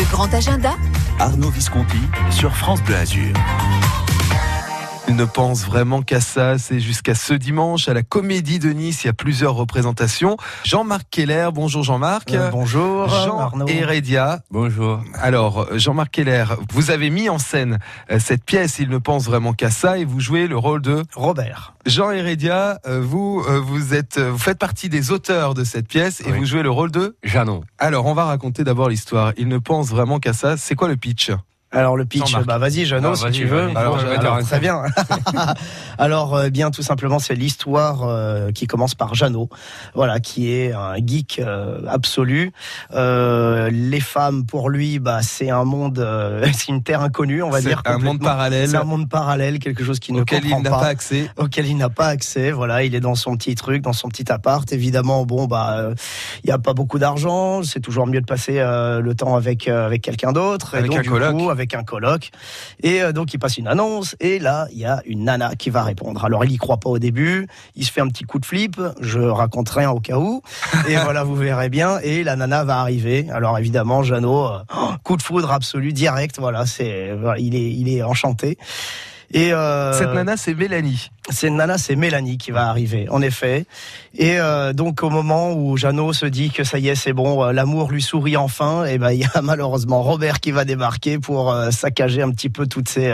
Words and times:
Le 0.00 0.06
grand 0.10 0.32
agenda 0.32 0.76
Arnaud 1.18 1.50
Visconti 1.50 1.98
sur 2.30 2.56
France 2.56 2.82
Bleu 2.84 2.96
Azur. 2.96 3.34
Il 5.10 5.16
ne 5.16 5.24
pense 5.24 5.64
vraiment 5.66 6.02
qu'à 6.02 6.20
ça. 6.20 6.56
C'est 6.56 6.78
jusqu'à 6.78 7.16
ce 7.16 7.34
dimanche 7.34 7.88
à 7.88 7.94
la 7.94 8.04
Comédie 8.04 8.60
de 8.60 8.70
Nice. 8.70 9.02
Il 9.02 9.08
y 9.08 9.10
a 9.10 9.12
plusieurs 9.12 9.54
représentations. 9.54 10.36
Jean-Marc 10.62 11.02
Keller, 11.10 11.48
bonjour 11.52 11.82
Jean-Marc. 11.82 12.30
Euh, 12.32 12.48
bonjour. 12.50 13.08
Jean 13.08 13.40
Arnaud. 13.40 13.66
Heredia. 13.66 14.38
Bonjour. 14.52 15.00
Alors, 15.14 15.66
Jean-Marc 15.76 16.12
Keller, 16.12 16.44
vous 16.72 16.92
avez 16.92 17.10
mis 17.10 17.28
en 17.28 17.38
scène 17.40 17.80
euh, 18.12 18.20
cette 18.20 18.44
pièce. 18.44 18.78
Il 18.78 18.88
ne 18.88 18.98
pense 18.98 19.24
vraiment 19.24 19.52
qu'à 19.52 19.70
ça 19.70 19.98
et 19.98 20.04
vous 20.04 20.20
jouez 20.20 20.46
le 20.46 20.56
rôle 20.56 20.80
de 20.80 21.02
Robert. 21.16 21.74
Jean 21.86 22.12
Heredia. 22.12 22.78
euh, 22.86 23.00
Vous, 23.02 23.42
vous 23.64 23.94
êtes, 23.94 24.20
vous 24.20 24.38
faites 24.38 24.58
partie 24.60 24.88
des 24.88 25.10
auteurs 25.10 25.54
de 25.54 25.64
cette 25.64 25.88
pièce 25.88 26.20
et 26.20 26.30
Oui. 26.30 26.38
vous 26.38 26.44
jouez 26.44 26.62
le 26.62 26.70
rôle 26.70 26.92
de. 26.92 27.16
Janon. 27.24 27.62
Alors, 27.78 28.06
on 28.06 28.14
va 28.14 28.26
raconter 28.26 28.62
d'abord 28.62 28.88
l'histoire. 28.88 29.32
Il 29.36 29.48
ne 29.48 29.58
pense 29.58 29.88
vraiment 29.88 30.20
qu'à 30.20 30.34
ça. 30.34 30.56
C'est 30.56 30.76
quoi 30.76 30.86
le 30.86 30.96
pitch? 30.96 31.32
Alors 31.72 31.96
le 31.96 32.04
pitch, 32.04 32.26
Jean-Marc. 32.26 32.46
bah 32.46 32.58
vas-y, 32.58 32.84
Jeannot, 32.84 33.14
si 33.14 33.30
tu 33.30 33.44
veux. 33.44 33.70
Alors, 33.76 33.96
Bon, 33.96 34.42
très 34.42 34.58
bien. 34.58 34.82
alors 35.98 36.34
euh, 36.36 36.50
bien, 36.50 36.70
tout 36.72 36.82
simplement, 36.82 37.18
c'est 37.20 37.34
l'histoire 37.34 38.02
euh, 38.02 38.50
qui 38.50 38.66
commence 38.66 38.94
par 38.96 39.14
Jeannot, 39.14 39.48
voilà, 39.94 40.18
qui 40.18 40.50
est 40.52 40.72
un 40.72 40.96
geek 40.96 41.38
euh, 41.38 41.80
absolu. 41.88 42.52
Euh, 42.92 43.70
les 43.72 44.00
femmes, 44.00 44.46
pour 44.46 44.68
lui, 44.68 44.98
bah 44.98 45.20
c'est 45.22 45.50
un 45.50 45.64
monde, 45.64 46.00
euh, 46.00 46.44
c'est 46.52 46.68
une 46.68 46.82
terre 46.82 47.02
inconnue, 47.02 47.42
on 47.42 47.50
va 47.50 47.60
C'est 47.60 47.68
dire. 47.68 47.82
un 47.84 47.98
monde 47.98 48.20
parallèle 48.20 48.68
C'est 48.68 48.76
un 48.76 48.84
monde 48.84 49.08
parallèle, 49.08 49.58
quelque 49.60 49.84
chose 49.84 50.00
qu'il 50.00 50.16
ne 50.16 50.22
auquel 50.22 50.40
comprend 50.42 50.58
il 50.58 50.62
n'a 50.64 50.70
pas 50.70 50.86
accès. 50.86 51.30
auquel 51.36 51.66
il 51.66 51.76
n'a 51.76 51.88
pas 51.88 52.06
accès. 52.08 52.50
Voilà, 52.50 52.82
il 52.82 52.94
est 52.96 53.00
dans 53.00 53.14
son 53.14 53.36
petit 53.36 53.54
truc, 53.54 53.82
dans 53.82 53.92
son 53.92 54.08
petit 54.08 54.30
appart. 54.32 54.70
Évidemment, 54.72 55.24
bon 55.24 55.46
bah, 55.46 55.76
euh, 55.78 55.94
il 56.42 56.48
n'y 56.48 56.52
a 56.52 56.58
pas 56.58 56.72
beaucoup 56.74 56.98
d'argent. 56.98 57.62
C'est 57.62 57.80
toujours 57.80 58.08
mieux 58.08 58.20
de 58.20 58.26
passer 58.26 58.58
euh, 58.58 59.00
le 59.00 59.14
temps 59.14 59.36
avec 59.36 59.68
euh, 59.68 59.86
avec 59.86 60.02
quelqu'un 60.02 60.32
d'autre. 60.32 60.74
Et 60.74 60.78
Avec 60.78 60.90
donc, 60.90 60.98
un 60.98 61.02
du 61.02 61.10
coloc. 61.10 61.36
coup, 61.36 61.50
avec 61.50 61.59
un 61.74 61.84
coloc. 61.84 62.30
Et 62.82 63.02
euh, 63.02 63.12
donc 63.12 63.34
il 63.34 63.38
passe 63.38 63.58
une 63.58 63.68
annonce. 63.68 64.16
Et 64.20 64.38
là, 64.38 64.66
il 64.72 64.78
y 64.78 64.84
a 64.84 65.02
une 65.06 65.24
nana 65.24 65.54
qui 65.56 65.70
va 65.70 65.82
répondre. 65.82 66.24
Alors 66.24 66.44
il 66.44 66.52
y 66.52 66.56
croit 66.56 66.78
pas 66.78 66.90
au 66.90 66.98
début. 66.98 67.46
Il 67.76 67.84
se 67.84 67.92
fait 67.92 68.00
un 68.00 68.08
petit 68.08 68.24
coup 68.24 68.38
de 68.38 68.46
flip. 68.46 68.80
Je 69.00 69.20
raconte 69.20 69.68
rien 69.70 69.90
au 69.90 70.00
cas 70.00 70.18
où. 70.18 70.42
Et 70.88 70.96
voilà, 71.04 71.24
vous 71.24 71.36
verrez 71.36 71.68
bien. 71.68 71.98
Et 72.02 72.24
la 72.24 72.36
nana 72.36 72.64
va 72.64 72.78
arriver. 72.78 73.28
Alors 73.30 73.58
évidemment, 73.58 74.02
Jeannot, 74.02 74.46
euh, 74.46 74.58
coup 75.04 75.16
de 75.16 75.22
foudre 75.22 75.52
absolu, 75.52 75.92
direct. 75.92 76.38
Voilà, 76.38 76.66
c'est, 76.66 77.10
il 77.38 77.54
est, 77.54 77.70
il 77.70 77.88
est 77.88 78.02
enchanté. 78.02 78.58
Et 79.32 79.52
euh, 79.52 79.92
Cette 79.92 80.12
nana, 80.12 80.36
c'est 80.36 80.54
Mélanie. 80.54 81.10
c'est 81.30 81.50
Nana, 81.50 81.78
c'est 81.78 81.94
Mélanie 81.94 82.36
qui 82.36 82.50
va 82.50 82.68
arriver, 82.68 83.08
en 83.10 83.22
effet. 83.22 83.64
Et 84.14 84.40
euh, 84.40 84.72
donc 84.72 85.04
au 85.04 85.10
moment 85.10 85.52
où 85.52 85.76
Jeannot 85.76 86.12
se 86.12 86.26
dit 86.26 86.50
que 86.50 86.64
ça 86.64 86.78
y 86.78 86.88
est, 86.88 86.96
c'est 86.96 87.12
bon, 87.12 87.44
euh, 87.44 87.52
l'amour 87.52 87.92
lui 87.92 88.02
sourit 88.02 88.36
enfin, 88.36 88.84
et 88.86 88.98
ben 88.98 89.10
il 89.12 89.20
y 89.20 89.26
a 89.32 89.40
malheureusement 89.40 90.02
Robert 90.02 90.40
qui 90.40 90.50
va 90.50 90.64
débarquer 90.64 91.18
pour 91.18 91.52
euh, 91.52 91.70
saccager 91.70 92.22
un 92.22 92.30
petit 92.30 92.50
peu 92.50 92.66
toutes 92.66 92.88
ces 92.88 93.10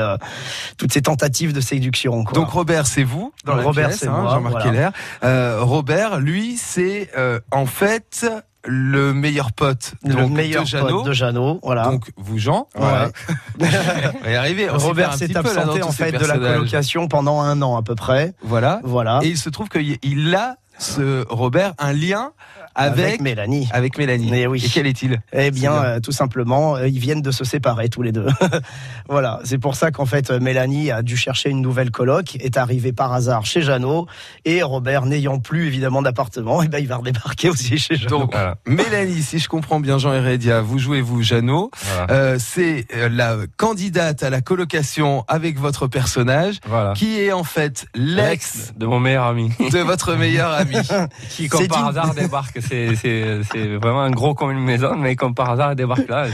toutes 0.78 0.92
ces 0.92 1.02
tentatives 1.02 1.52
de 1.52 1.60
séduction. 1.60 2.24
Quoi. 2.24 2.32
Donc 2.32 2.48
Robert, 2.48 2.86
c'est 2.86 3.04
vous 3.04 3.32
dans 3.44 3.54
la 3.54 3.62
Robert, 3.62 3.92
c'est 3.92 4.08
hein, 4.08 4.20
moi, 4.22 4.30
Jean-Marc 4.32 4.64
voilà. 4.64 4.92
Keller. 5.22 5.58
Robert, 5.60 6.20
lui, 6.20 6.56
c'est 6.56 7.10
en 7.50 7.66
fait 7.66 8.26
le 8.66 9.12
meilleur 9.12 9.52
pote 9.52 9.94
le 10.04 10.14
donc, 10.14 10.30
meilleur 10.32 10.62
de 10.62 10.68
Jeannot. 10.68 10.88
pote 10.88 11.06
de 11.06 11.12
Jeannot, 11.12 11.60
voilà. 11.62 11.84
Donc 11.84 12.10
vous, 12.16 12.38
Jean, 12.38 12.68
Ouais. 12.76 12.84
on 13.60 14.24
va 14.24 14.30
y 14.30 14.34
arriver. 14.34 14.68
On 14.70 14.78
Robert 14.78 15.14
s'est 15.14 15.28
petit 15.28 15.34
peu, 15.34 15.54
là, 15.54 15.62
absenté 15.62 15.82
en 15.82 15.92
fait 15.92 16.12
de 16.12 16.24
la 16.24 16.38
colocation 16.38 17.08
pendant 17.08 17.40
un 17.40 17.62
an 17.62 17.76
à 17.76 17.82
peu 17.82 17.94
près. 17.94 18.34
Voilà. 18.42 18.80
Voilà. 18.84 19.20
Et 19.22 19.28
il 19.28 19.38
se 19.38 19.48
trouve 19.48 19.68
qu'il 19.68 20.34
a, 20.34 20.56
ce 20.78 21.24
Robert, 21.28 21.72
un 21.78 21.92
lien 21.92 22.32
avec, 22.78 22.98
avec 23.06 23.20
Mélanie. 23.22 23.68
avec 23.72 23.96
Mélanie. 23.96 24.46
Oui. 24.46 24.62
Et 24.62 24.68
quel 24.68 24.86
est-il? 24.86 25.22
Eh 25.32 25.50
bien, 25.50 25.72
bien. 25.72 25.82
euh, 25.84 26.00
tout 26.00 26.12
simplement, 26.12 26.76
euh, 26.76 26.88
ils 26.88 26.98
viennent 26.98 27.22
de 27.22 27.30
se 27.30 27.42
séparer 27.42 27.88
tous 27.88 28.02
les 28.02 28.12
deux. 28.12 28.26
voilà, 29.08 29.40
c'est 29.44 29.56
pour 29.56 29.74
ça 29.76 29.90
qu'en 29.90 30.04
fait, 30.04 30.30
Mélanie 30.30 30.90
a 30.90 31.00
dû 31.02 31.16
chercher 31.16 31.48
une 31.48 31.62
nouvelle 31.62 31.90
coloc, 31.90 32.36
est 32.36 32.58
arrivée 32.58 32.92
par 32.92 33.14
hasard 33.14 33.46
chez 33.46 33.62
Jeannot, 33.62 34.06
et 34.44 34.62
Robert, 34.62 35.06
n'ayant 35.06 35.38
plus 35.38 35.66
évidemment 35.68 36.02
d'appartement, 36.02 36.62
eh 36.64 36.68
ben, 36.68 36.78
il 36.78 36.86
va 36.88 36.96
redébarquer 36.96 37.48
aussi 37.48 37.78
chez 37.78 37.96
Jeannot. 37.96 38.18
Donc, 38.18 38.32
Voilà. 38.32 38.56
Mélanie, 38.66 39.22
si 39.22 39.38
je 39.38 39.48
comprends 39.48 39.80
bien 39.80 39.96
Jean 39.96 40.12
Heredia, 40.12 40.60
vous 40.60 40.78
jouez 40.78 41.00
vous 41.00 41.22
Jeannot. 41.22 41.70
Voilà. 41.82 42.12
Euh, 42.12 42.36
c'est 42.38 42.86
euh, 42.94 43.08
la 43.08 43.36
candidate 43.56 44.22
à 44.22 44.28
la 44.28 44.42
colocation 44.42 45.24
avec 45.28 45.58
votre 45.58 45.86
personnage, 45.86 46.56
Voilà. 46.66 46.92
qui 46.92 47.18
est 47.20 47.32
en 47.32 47.44
fait 47.44 47.86
l'ex 47.94 48.74
de 48.76 48.84
mon 48.84 49.00
meilleur 49.00 49.24
ami. 49.24 49.50
de 49.72 49.78
votre 49.78 50.14
meilleur 50.14 50.50
ami. 50.52 50.65
Qui, 51.30 51.48
comme 51.48 51.66
par 51.68 51.80
une- 51.82 51.88
hasard, 51.88 52.14
débarque. 52.14 52.58
C'est, 52.66 52.94
vraiment 53.80 54.02
un 54.02 54.10
gros 54.10 54.34
comme 54.34 54.50
une 54.50 54.62
maison, 54.64 54.96
mais 54.96 55.16
comme 55.16 55.34
par 55.34 55.50
hasard, 55.50 55.72
il 55.72 55.76
débarque 55.76 56.08
là. 56.08 56.26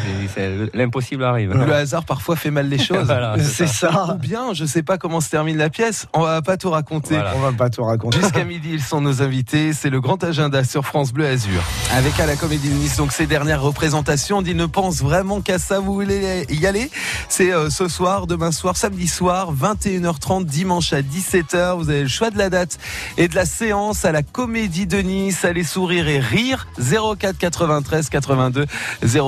L'impossible 0.75 1.25
arrive. 1.25 1.53
Le 1.53 1.73
hasard 1.75 2.05
parfois 2.05 2.37
fait 2.37 2.51
mal 2.51 2.69
les 2.69 2.79
choses. 2.83 3.07
Voilà, 3.07 3.37
c'est 3.39 3.67
ça. 3.67 4.15
Ou 4.15 4.19
bien, 4.19 4.53
je 4.53 4.65
sais 4.65 4.83
pas 4.83 4.99
comment 4.99 5.21
se 5.21 5.31
termine 5.31 5.57
la 5.57 5.71
pièce. 5.71 6.07
On 6.13 6.21
va 6.23 6.43
pas 6.43 6.57
tout 6.57 6.71
raconter. 6.71 7.15
Voilà. 7.15 7.33
On 7.37 7.41
va 7.41 7.53
pas 7.53 7.71
tout 7.71 7.85
raconter. 7.85 8.19
Jusqu'à 8.21 8.45
midi, 8.45 8.71
ils 8.73 8.83
sont 8.83 9.01
nos 9.01 9.23
invités. 9.23 9.73
C'est 9.73 9.91
le 9.91 10.01
grand 10.01 10.23
agenda 10.25 10.65
sur 10.65 10.85
France 10.85 11.13
Bleu 11.13 11.27
Azur. 11.27 11.63
Avec 11.95 12.19
à 12.21 12.27
la 12.27 12.37
Comédie 12.37 12.69
de 12.69 12.75
Nice, 12.75 12.97
donc 12.97 13.13
ces 13.13 13.27
dernières 13.27 13.63
représentations, 13.63 14.39
on 14.39 14.43
dit 14.43 14.55
ne 14.55 14.67
pense 14.67 15.03
vraiment 15.03 15.41
qu'à 15.41 15.59
ça. 15.59 15.81
Vous 15.81 15.95
voulez 15.95 16.45
y 16.51 16.67
aller? 16.67 16.91
C'est 17.29 17.53
euh, 17.53 17.71
ce 17.71 17.89
soir, 17.89 18.27
demain 18.27 18.53
soir, 18.53 18.77
samedi 18.77 19.09
soir, 19.09 19.53
21h30, 19.55 20.45
dimanche 20.45 20.93
à 20.93 21.01
17h. 21.03 21.77
Vous 21.77 21.91
avez 21.91 22.03
le 22.03 22.09
choix 22.09 22.31
de 22.31 22.39
la 22.39 22.51
date 22.51 22.79
et 23.17 23.29
de 23.29 23.35
la 23.35 23.45
séance 23.47 24.05
à 24.05 24.13
la 24.13 24.22
Comédie 24.23 24.87
de 24.87 24.99
Nice. 24.99 25.45
Allez 25.45 25.65
sourire 25.65 26.09
et 26.09 26.19
rire. 26.19 26.67
04 26.79 27.39
93 27.39 28.09
82 28.09 28.67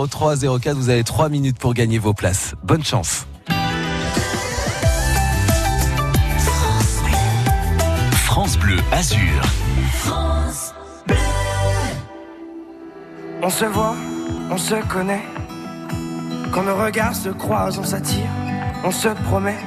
03 0.08 0.36
04. 0.60 0.76
Vous 0.76 0.90
avez 0.90 1.04
3 1.04 1.28
minutes 1.28 1.58
pour 1.58 1.74
gagner 1.74 1.98
vos 1.98 2.14
places. 2.14 2.54
Bonne 2.62 2.84
chance. 2.84 3.26
France 8.12 8.58
Bleu 8.58 8.76
Azur. 8.92 9.42
On 13.42 13.50
se 13.50 13.66
voit, 13.66 13.94
on 14.50 14.56
se 14.56 14.74
connaît. 14.88 15.22
Quand 16.50 16.62
nos 16.62 16.76
regards 16.76 17.14
se 17.14 17.28
croisent, 17.28 17.78
on 17.78 17.84
s'attire, 17.84 18.30
on 18.84 18.90
se 18.90 19.08
promet. 19.08 19.58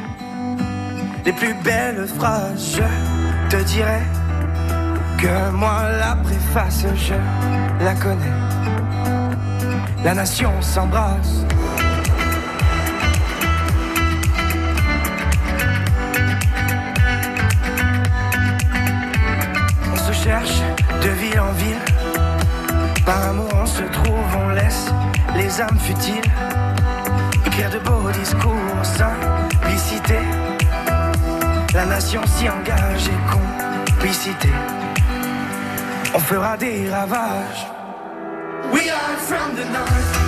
Les 1.26 1.34
plus 1.34 1.54
belles 1.64 2.08
phrases, 2.18 2.78
je 2.78 3.56
te 3.56 3.64
dirai 3.64 4.02
que 5.18 5.52
moi 5.52 5.90
la 6.00 6.16
préface, 6.16 6.86
je 6.96 7.16
la 7.84 7.94
connais. 7.96 8.38
La 10.04 10.14
nation 10.14 10.52
s'embrasse. 10.62 11.44
On 19.92 19.98
se 19.98 20.14
cherche 20.14 20.62
de 21.04 21.10
ville 21.10 21.40
en 21.40 21.52
ville. 21.54 21.86
Par 23.06 23.30
amour 23.30 23.50
on 23.54 23.66
se 23.66 23.84
trouve, 23.84 24.30
on 24.46 24.50
laisse 24.50 24.88
les 25.36 25.62
âmes 25.62 25.80
futiles 25.80 26.32
écrire 27.58 27.70
de 27.72 27.80
beaux 27.80 28.12
discours, 28.12 28.54
simplicité. 28.84 30.20
La 31.74 31.86
nation 31.86 32.22
s'y 32.26 32.50
engage 32.50 33.08
et 33.08 33.96
complicité. 33.96 34.50
On 36.14 36.20
fera 36.20 36.58
des 36.58 36.90
ravages. 36.90 37.66
We 38.74 38.90
are 38.90 39.18
from 39.18 39.56
the 39.56 39.66
north, 39.66 40.27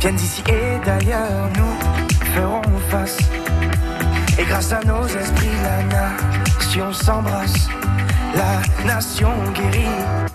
viennent 0.00 0.16
d'ici 0.16 0.42
et 0.48 0.84
d'ailleurs. 0.84 1.48
Nous 1.56 2.32
ferons 2.34 2.62
face. 2.90 3.18
Et 4.38 4.44
grâce 4.44 4.72
à 4.72 4.80
nos 4.84 5.06
esprits, 5.06 5.48
la 5.62 5.82
nation 5.82 6.92
s'embrasse. 6.92 7.68
La 8.34 8.86
nation 8.86 9.30
guérit. 9.54 10.33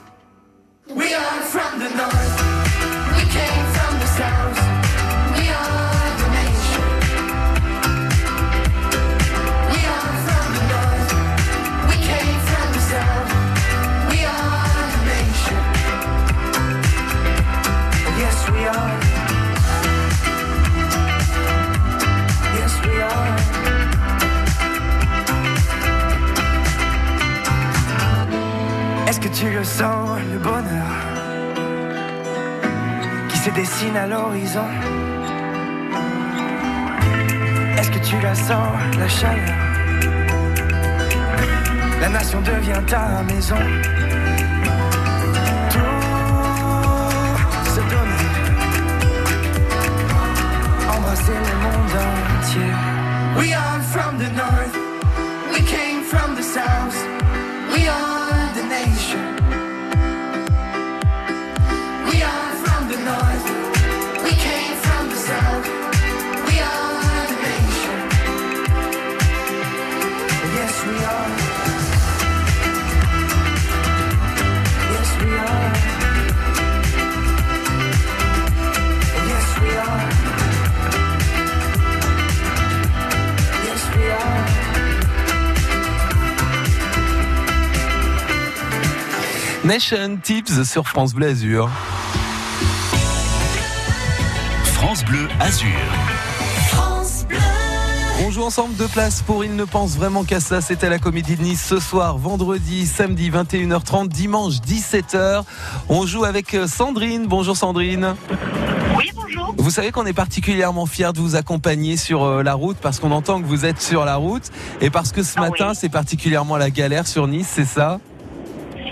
Est-ce 37.78 37.92
que 37.92 38.00
tu 38.00 38.20
la 38.22 38.36
sens, 38.36 38.74
la 38.98 39.08
chaleur? 39.08 39.56
La 42.02 42.10
nation 42.10 42.42
devient 42.42 42.82
ta 42.88 43.24
maison. 43.24 43.62
Tout 45.74 45.80
se 47.74 47.82
donner, 47.94 48.32
embrasser 50.94 51.38
le 51.48 51.56
monde 51.64 51.96
entier. 52.38 52.74
We 53.38 53.54
are 53.54 53.82
from 53.92 54.18
the 54.18 54.30
north, 54.36 54.79
Nation 89.70 90.18
Tips 90.24 90.64
sur 90.64 90.88
France 90.88 91.14
Bleu 91.14 91.28
Azur. 91.28 91.70
France 94.64 95.06
Bleu 95.06 95.28
Azur. 95.40 95.70
On 98.26 98.32
joue 98.32 98.42
ensemble 98.42 98.76
deux 98.78 98.88
places 98.88 99.22
pour 99.22 99.46
Il 99.46 99.56
ne 99.56 99.66
pense 99.66 99.96
vraiment 99.96 100.24
qu'à 100.24 100.40
ça. 100.40 100.62
C'était 100.62 100.88
à 100.88 100.90
la 100.90 100.98
Comédie 100.98 101.36
de 101.36 101.44
Nice 101.44 101.64
ce 101.64 101.80
soir, 101.80 102.18
vendredi, 102.18 102.88
samedi 102.88 103.30
21h30, 103.30 104.08
dimanche 104.08 104.56
17h. 104.56 105.44
On 105.88 106.08
joue 106.08 106.24
avec 106.24 106.56
euh, 106.56 106.66
Sandrine. 106.66 107.28
Bonjour 107.28 107.56
Sandrine. 107.56 108.16
Oui, 108.98 109.12
bonjour. 109.14 109.54
Vous 109.56 109.70
savez 109.70 109.92
qu'on 109.92 110.08
est 110.08 110.14
particulièrement 110.14 110.88
fiers 110.88 111.14
de 111.14 111.20
vous 111.20 111.36
accompagner 111.36 111.96
sur 111.96 112.24
euh, 112.24 112.42
la 112.42 112.56
route 112.56 112.78
parce 112.82 113.00
qu'on 113.00 113.12
entend 113.12 113.40
que 113.40 113.46
vous 113.46 113.66
êtes 113.66 113.80
sur 113.80 114.04
la 114.04 114.16
route 114.16 114.50
et 114.82 114.90
parce 114.90 115.12
que 115.12 115.22
ce 115.22 115.34
Ah 115.38 115.42
matin 115.42 115.70
oui. 115.70 115.78
c'est 115.80 115.90
particulièrement 115.90 116.58
la 116.58 116.72
galère 116.72 117.06
sur 117.06 117.28
Nice, 117.28 117.52
c'est 117.54 117.66
ça? 117.66 118.00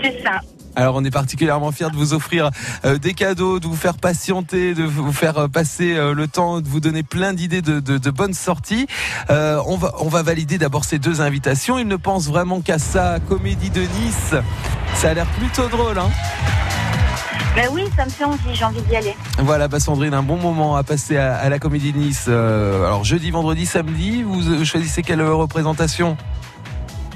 C'est 0.04 0.22
ça. 0.22 0.40
Alors 0.78 0.94
on 0.94 1.04
est 1.04 1.10
particulièrement 1.10 1.72
fiers 1.72 1.90
de 1.90 1.96
vous 1.96 2.14
offrir 2.14 2.50
euh, 2.84 2.98
des 2.98 3.12
cadeaux, 3.12 3.58
de 3.58 3.66
vous 3.66 3.74
faire 3.74 3.96
patienter, 3.96 4.74
de 4.74 4.84
vous 4.84 5.12
faire 5.12 5.36
euh, 5.38 5.48
passer 5.48 5.96
euh, 5.96 6.14
le 6.14 6.28
temps, 6.28 6.60
de 6.60 6.68
vous 6.68 6.78
donner 6.78 7.02
plein 7.02 7.32
d'idées 7.32 7.62
de, 7.62 7.80
de- 7.80 7.98
de 7.98 8.10
bonnes 8.12 8.32
sorties. 8.32 8.86
Euh, 9.28 9.60
on, 9.66 9.76
va, 9.76 9.92
on 9.98 10.06
va 10.08 10.22
valider 10.22 10.56
d'abord 10.56 10.84
ces 10.84 11.00
deux 11.00 11.20
invitations. 11.20 11.80
Ils 11.80 11.88
ne 11.88 11.96
pensent 11.96 12.28
vraiment 12.28 12.60
qu'à 12.60 12.78
ça, 12.78 13.16
Comédie 13.28 13.70
de 13.70 13.80
Nice. 13.80 14.34
Ça 14.94 15.10
a 15.10 15.14
l'air 15.14 15.26
plutôt 15.26 15.66
drôle, 15.66 15.98
hein 15.98 16.10
Mais 17.56 17.66
oui, 17.72 17.82
ça 17.96 18.04
me 18.04 18.10
fait 18.10 18.22
envie, 18.22 18.38
j'ai 18.54 18.64
envie 18.64 18.80
d'y 18.82 18.94
aller. 18.94 19.16
Voilà, 19.38 19.66
bah 19.66 19.80
Sandrine, 19.80 20.14
un 20.14 20.22
bon 20.22 20.36
moment 20.36 20.76
à 20.76 20.84
passer 20.84 21.16
à, 21.16 21.34
à 21.38 21.48
la 21.48 21.58
Comédie 21.58 21.90
de 21.92 21.98
Nice. 21.98 22.26
Euh, 22.28 22.86
alors 22.86 23.02
jeudi, 23.02 23.32
vendredi, 23.32 23.66
samedi, 23.66 24.22
vous 24.22 24.64
choisissez 24.64 25.02
quelle 25.02 25.22
représentation? 25.22 26.16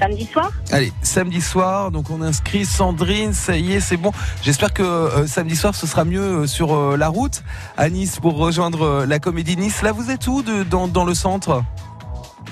Samedi 0.03 0.25
soir 0.25 0.51
Allez, 0.69 0.91
samedi 1.01 1.39
soir, 1.39 1.89
donc 1.89 2.09
on 2.09 2.21
inscrit 2.21 2.65
Sandrine, 2.65 3.31
ça 3.31 3.55
y 3.55 3.71
est, 3.71 3.79
c'est 3.79 3.95
bon. 3.95 4.11
J'espère 4.41 4.73
que 4.73 4.83
euh, 4.83 5.27
samedi 5.27 5.55
soir 5.55 5.73
ce 5.75 5.87
sera 5.87 6.03
mieux 6.03 6.19
euh, 6.41 6.45
sur 6.45 6.75
euh, 6.75 6.97
la 6.97 7.07
route 7.07 7.41
à 7.77 7.89
Nice 7.89 8.19
pour 8.19 8.35
rejoindre 8.35 9.05
la 9.05 9.19
Comédie 9.19 9.55
Nice. 9.55 9.81
Là, 9.81 9.93
vous 9.93 10.11
êtes 10.11 10.27
où 10.27 10.41
de, 10.41 10.63
dans, 10.63 10.89
dans 10.89 11.05
le 11.05 11.13
centre? 11.13 11.63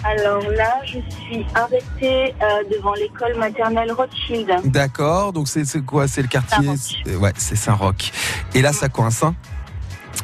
Alors 0.05 0.41
là, 0.51 0.79
je 0.85 0.99
suis 1.25 1.45
arrêtée 1.53 2.33
euh, 2.41 2.45
devant 2.73 2.93
l'école 2.93 3.35
maternelle 3.37 3.91
Rothschild. 3.91 4.49
D'accord, 4.63 5.33
donc 5.33 5.49
c'est 5.49 5.85
quoi? 5.85 6.07
C'est 6.07 6.21
le 6.21 6.29
quartier 6.29 6.69
Ouais, 7.17 7.33
c'est 7.35 7.57
Saint-Roch. 7.57 8.13
Et 8.55 8.61
là, 8.61 8.71
ça 8.71 8.87
coince, 8.87 9.23
hein? 9.23 9.35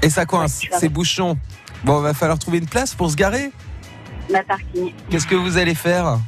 Et 0.02 0.10
ça 0.10 0.26
coince, 0.26 0.62
Ouais, 0.64 0.78
c'est 0.80 0.88
bouchon. 0.88 1.38
Bon, 1.84 2.00
va 2.00 2.14
falloir 2.14 2.40
trouver 2.40 2.60
une 2.60 2.68
place 2.68 2.96
pour 2.96 3.12
se 3.12 3.18
garer? 3.18 3.52
Ma 4.32 4.44
parking. 4.44 4.94
Qu'est-ce 5.10 5.28
que 5.28 5.36
vous 5.36 5.58
allez 5.58 5.76
faire? 5.76 6.20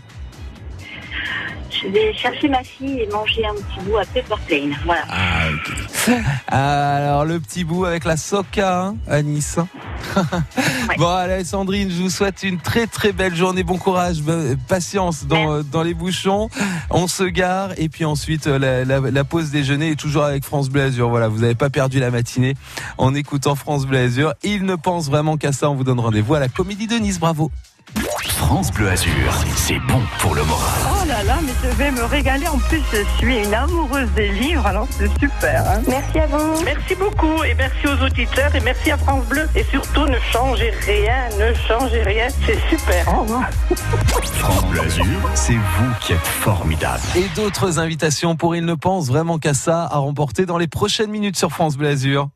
Je 1.82 1.88
vais 1.88 2.14
chercher 2.14 2.50
ma 2.50 2.64
fille 2.64 3.00
et 3.02 3.08
manger 3.08 3.46
un 3.46 3.54
petit 3.54 3.86
bout 3.86 3.98
à 3.98 4.06
Pepper 4.06 4.36
Plain. 4.48 4.72
Voilà. 4.86 5.04
Alors, 6.48 7.26
le 7.26 7.40
petit 7.40 7.64
bout 7.64 7.86
avec 7.86 8.04
la 8.06 8.18
soca 8.18 8.82
hein, 8.88 8.96
à 9.08 9.22
Nice. 9.22 9.58
Bon, 10.98 11.08
allez, 11.08 11.44
Sandrine, 11.44 11.90
je 11.92 12.02
vous 12.02 12.10
souhaite 12.10 12.44
une 12.44 12.58
très 12.60 12.88
très 12.88 13.12
belle 13.12 13.36
journée. 13.36 13.64
Bon 13.64 13.78
courage, 13.78 14.18
be- 14.22 14.58
patience 14.68 15.26
dans, 15.26 15.62
dans 15.62 15.84
les 15.84 15.94
bouchons. 15.94 16.50
On 16.90 17.08
se 17.08 17.24
gare 17.24 17.72
et 17.78 17.90
puis 17.90 18.06
ensuite 18.06 18.48
euh, 18.48 18.58
la, 18.60 18.84
la- 18.86 19.12
la 19.12 19.24
pause 19.24 19.52
déjeuner 19.52 19.92
est 19.92 19.96
toujours 20.00 20.24
avec 20.24 20.44
France 20.44 20.70
Bleu 20.70 20.82
Azur. 20.84 21.10
Voilà, 21.10 21.28
vous 21.28 21.40
n'avez 21.40 21.56
pas 21.56 21.70
perdu 21.70 22.00
la 22.00 22.12
matinée 22.12 22.56
en 22.98 23.14
écoutant 23.14 23.56
France 23.56 23.86
Bleu 23.86 24.00
Azur. 24.00 24.34
Il 24.44 24.64
ne 24.66 24.76
pense 24.76 25.10
vraiment 25.10 25.38
qu'à 25.38 25.52
ça. 25.52 25.70
On 25.70 25.76
vous 25.76 25.84
donne 25.84 26.00
rendez-vous 26.00 26.34
à 26.34 26.40
la 26.40 26.48
Comédie 26.50 26.88
de 26.88 26.96
Nice. 26.96 27.20
Bravo. 27.20 27.52
France 28.40 28.72
Bleu 28.72 28.90
Azur, 28.90 29.44
c'est 29.58 29.80
bon 29.80 30.02
pour 30.20 30.34
le 30.34 30.44
moral. 30.46 30.80
Oh 30.94 31.06
là 31.06 31.24
là, 31.24 31.40
mais 31.44 31.52
je 31.62 31.76
vais 31.76 31.92
me 31.92 32.04
régaler. 32.06 32.48
En 32.48 32.58
plus, 32.58 32.82
je 32.92 33.04
suis 33.18 33.44
une 33.44 33.54
amoureuse 33.54 34.10
des 34.16 34.30
livres, 34.30 34.66
alors 34.66 34.88
c'est 34.98 35.10
super. 35.20 35.64
hein. 35.70 35.82
Merci 35.88 36.20
à 36.20 36.26
vous. 36.28 36.64
Merci 36.64 36.96
beaucoup 36.96 37.44
et 37.44 37.54
merci 37.54 37.86
aux 37.86 38.04
auditeurs 38.04 38.56
et 38.56 38.62
merci 38.62 38.92
à 38.92 38.98
France 38.98 39.26
Bleu. 39.26 39.48
Et 39.56 39.64
surtout, 39.66 40.06
ne 40.06 40.18
changez 40.32 40.72
rien, 40.86 41.28
ne 41.38 41.54
changez 41.68 42.02
rien, 42.02 42.28
c'est 42.46 42.58
super. 42.70 43.14
Au 43.14 43.22
revoir. 43.24 43.44
France 44.36 44.66
Bleu 44.68 44.82
Azur, 44.82 45.06
c'est 45.36 45.54
vous 45.54 45.92
qui 46.00 46.14
êtes 46.14 46.20
formidable. 46.26 47.02
Et 47.18 47.28
d'autres 47.36 47.78
invitations 47.78 48.36
pour 48.38 48.56
Il 48.56 48.64
ne 48.66 48.74
pense 48.74 49.08
vraiment 49.10 49.38
qu'à 49.38 49.54
ça 49.54 49.84
à 49.84 49.98
remporter 49.98 50.46
dans 50.46 50.58
les 50.58 50.68
prochaines 50.68 51.12
minutes 51.12 51.38
sur 51.38 51.52
France 51.52 51.76
Bleu 51.78 51.90
Azur. 51.90 52.30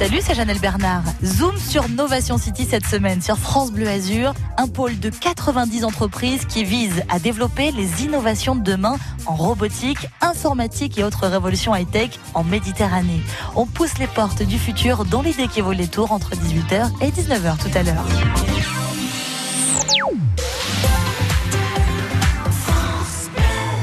Salut, 0.00 0.20
c'est 0.22 0.34
Janelle 0.34 0.60
Bernard. 0.60 1.02
Zoom 1.22 1.58
sur 1.58 1.86
Novation 1.90 2.38
City 2.38 2.64
cette 2.64 2.86
semaine 2.86 3.20
sur 3.20 3.36
France 3.36 3.70
Bleu 3.70 3.86
Azur, 3.86 4.32
un 4.56 4.66
pôle 4.66 4.98
de 4.98 5.10
90 5.10 5.84
entreprises 5.84 6.46
qui 6.46 6.64
vise 6.64 7.02
à 7.10 7.18
développer 7.18 7.70
les 7.70 8.02
innovations 8.02 8.54
de 8.54 8.62
demain 8.62 8.96
en 9.26 9.34
robotique, 9.34 10.08
informatique 10.22 10.96
et 10.96 11.04
autres 11.04 11.26
révolutions 11.26 11.76
high-tech 11.76 12.12
en 12.32 12.44
Méditerranée. 12.44 13.20
On 13.56 13.66
pousse 13.66 13.98
les 13.98 14.06
portes 14.06 14.42
du 14.42 14.56
futur 14.56 15.04
dans 15.04 15.20
l'idée 15.20 15.48
qui 15.48 15.60
vaut 15.60 15.72
les 15.72 15.86
tours 15.86 16.12
entre 16.12 16.30
18h 16.30 16.88
et 17.02 17.10
19h 17.10 17.58
tout 17.58 17.78
à 17.78 17.82
l'heure. 17.82 18.79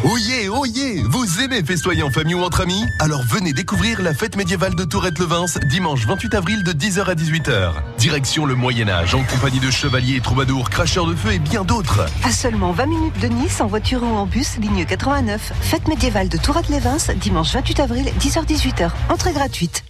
Oyez, 0.10 0.48
oyez 0.48 1.04
Vous 1.04 1.42
aimez 1.42 1.62
festoyer 1.64 2.02
en 2.02 2.10
famille 2.10 2.34
ou 2.34 2.42
entre 2.42 2.62
amis? 2.62 2.82
Alors 3.00 3.24
venez 3.24 3.52
découvrir 3.52 4.02
la 4.02 4.14
fête 4.14 4.38
médiévale 4.38 4.74
de 4.74 4.86
Tourette-le-Vins 4.86 5.48
dimanche 5.70 6.06
28 6.06 6.34
avril 6.34 6.64
de 6.64 6.72
10h 6.72 7.04
à 7.04 7.14
18h. 7.14 7.74
Direction 7.98 8.46
le 8.46 8.56
Moyen-Âge 8.56 9.16
en 9.16 9.24
compagnie 9.24 9.60
de 9.60 9.70
chevaliers, 9.70 10.22
troubadours, 10.22 10.70
cracheurs 10.70 11.08
de 11.08 11.16
feu 11.16 11.34
et 11.34 11.40
bien 11.40 11.66
d'autres. 11.66 12.06
À 12.24 12.32
seulement 12.32 12.72
20 12.72 12.86
minutes 12.86 13.20
de 13.20 13.28
Nice, 13.28 13.60
en 13.60 13.68
voiture 13.68 14.02
ou 14.02 14.16
en 14.16 14.26
bus, 14.26 14.58
ligne 14.60 14.86
89. 14.86 15.52
Fête 15.60 15.90
médiévale 15.90 16.30
de 16.30 16.38
Tourette-les-Vins, 16.38 17.14
dimanche 17.18 17.52
28 17.54 17.80
avril, 17.82 18.06
10h-18h. 18.18 18.90
Entrée 19.10 19.34
gratuite. 19.34 19.84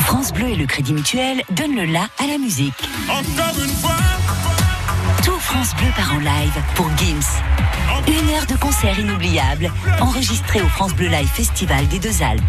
France 0.00 0.32
Bleu 0.32 0.48
et 0.48 0.56
le 0.56 0.64
Crédit 0.64 0.94
Mutuel 0.94 1.42
donnent 1.50 1.76
le 1.76 1.84
la 1.84 2.08
à 2.18 2.26
la 2.26 2.38
musique. 2.38 2.72
Tout 5.24 5.38
France 5.38 5.74
Bleu 5.76 5.88
part 5.96 6.14
en 6.14 6.18
live 6.18 6.62
pour 6.74 6.88
Gims. 6.96 7.42
Une 8.06 8.30
heure 8.34 8.46
de 8.46 8.56
concert 8.56 8.98
inoubliable, 8.98 9.70
enregistré 10.00 10.60
au 10.62 10.68
France 10.68 10.94
Bleu 10.94 11.08
Live 11.08 11.28
Festival 11.28 11.86
des 11.88 11.98
Deux 11.98 12.22
Alpes. 12.22 12.42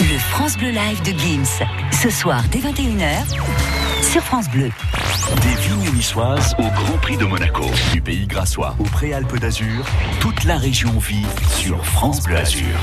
Le 0.00 0.18
France 0.18 0.56
Bleu 0.56 0.70
Live 0.70 1.02
de 1.02 1.18
Gims, 1.18 1.66
ce 1.92 2.10
soir 2.10 2.42
dès 2.50 2.58
21h 2.58 4.02
sur 4.02 4.22
France 4.22 4.48
Bleu. 4.48 4.70
Des 5.42 5.68
vignes 5.68 5.94
niçoises 5.94 6.54
au 6.58 6.62
Grand 6.62 6.98
Prix 6.98 7.16
de 7.16 7.24
Monaco, 7.24 7.64
du 7.92 8.00
pays 8.00 8.26
grassois 8.26 8.74
au 8.78 8.84
Préalpes 8.84 9.38
d'Azur, 9.38 9.84
toute 10.20 10.44
la 10.44 10.56
région 10.56 10.98
vit 10.98 11.26
sur 11.56 11.84
France 11.84 12.22
Bleu 12.22 12.36
Azur. 12.36 12.78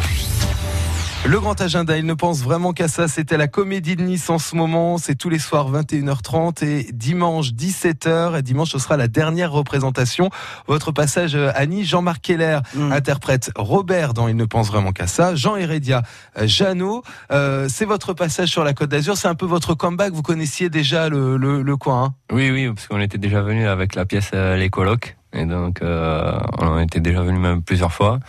Le 1.27 1.39
grand 1.39 1.59
agenda, 1.59 1.97
il 1.97 2.05
ne 2.05 2.13
pense 2.13 2.41
vraiment 2.43 2.71
qu'à 2.71 2.87
ça. 2.87 3.07
C'était 3.07 3.35
la 3.35 3.47
comédie 3.47 3.95
de 3.95 4.03
Nice 4.03 4.29
en 4.29 4.37
ce 4.37 4.55
moment. 4.55 4.99
C'est 4.99 5.15
tous 5.15 5.29
les 5.29 5.39
soirs 5.39 5.71
21h30 5.71 6.63
et 6.63 6.87
dimanche 6.93 7.49
17h. 7.53 8.37
Et 8.37 8.41
dimanche, 8.43 8.69
ce 8.69 8.77
sera 8.77 8.95
la 8.95 9.07
dernière 9.07 9.51
représentation. 9.51 10.29
Votre 10.67 10.91
passage 10.91 11.35
à 11.35 11.65
Nice, 11.65 11.87
Jean-Marc 11.89 12.21
Keller 12.21 12.59
Mm. 12.75 12.91
interprète 12.91 13.51
Robert 13.55 14.13
dans 14.13 14.27
Il 14.27 14.35
ne 14.35 14.45
pense 14.45 14.67
vraiment 14.67 14.91
qu'à 14.91 15.07
ça. 15.07 15.33
Jean 15.35 15.55
Hérédia, 15.55 16.03
euh, 16.37 16.45
Jeannot. 16.45 17.01
Euh, 17.31 17.67
c'est 17.69 17.85
votre 17.85 18.13
passage 18.13 18.49
sur 18.49 18.63
la 18.63 18.73
Côte 18.73 18.89
d'Azur. 18.91 19.17
C'est 19.17 19.27
un 19.27 19.35
peu 19.35 19.47
votre 19.47 19.73
comeback. 19.73 20.13
Vous 20.13 20.21
connaissiez 20.21 20.69
déjà 20.69 21.09
le, 21.09 21.37
le, 21.37 21.63
le 21.63 21.77
coin. 21.77 22.03
hein? 22.03 22.13
Oui, 22.31 22.51
oui, 22.51 22.67
parce 22.71 22.87
qu'on 22.87 23.01
était 23.01 23.17
déjà 23.17 23.41
venu 23.41 23.67
avec 23.67 23.95
la 23.95 24.05
pièce 24.05 24.29
euh, 24.35 24.55
Les 24.57 24.69
Colocs. 24.69 25.17
Et 25.33 25.45
donc, 25.45 25.81
euh, 25.81 26.37
on 26.59 26.79
était 26.79 26.99
déjà 26.99 27.23
venu 27.23 27.39
même 27.39 27.63
plusieurs 27.63 27.91
fois. 27.91 28.19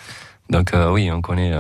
Donc 0.49 0.73
euh, 0.73 0.91
oui, 0.91 1.11
on 1.13 1.21
connaît. 1.21 1.53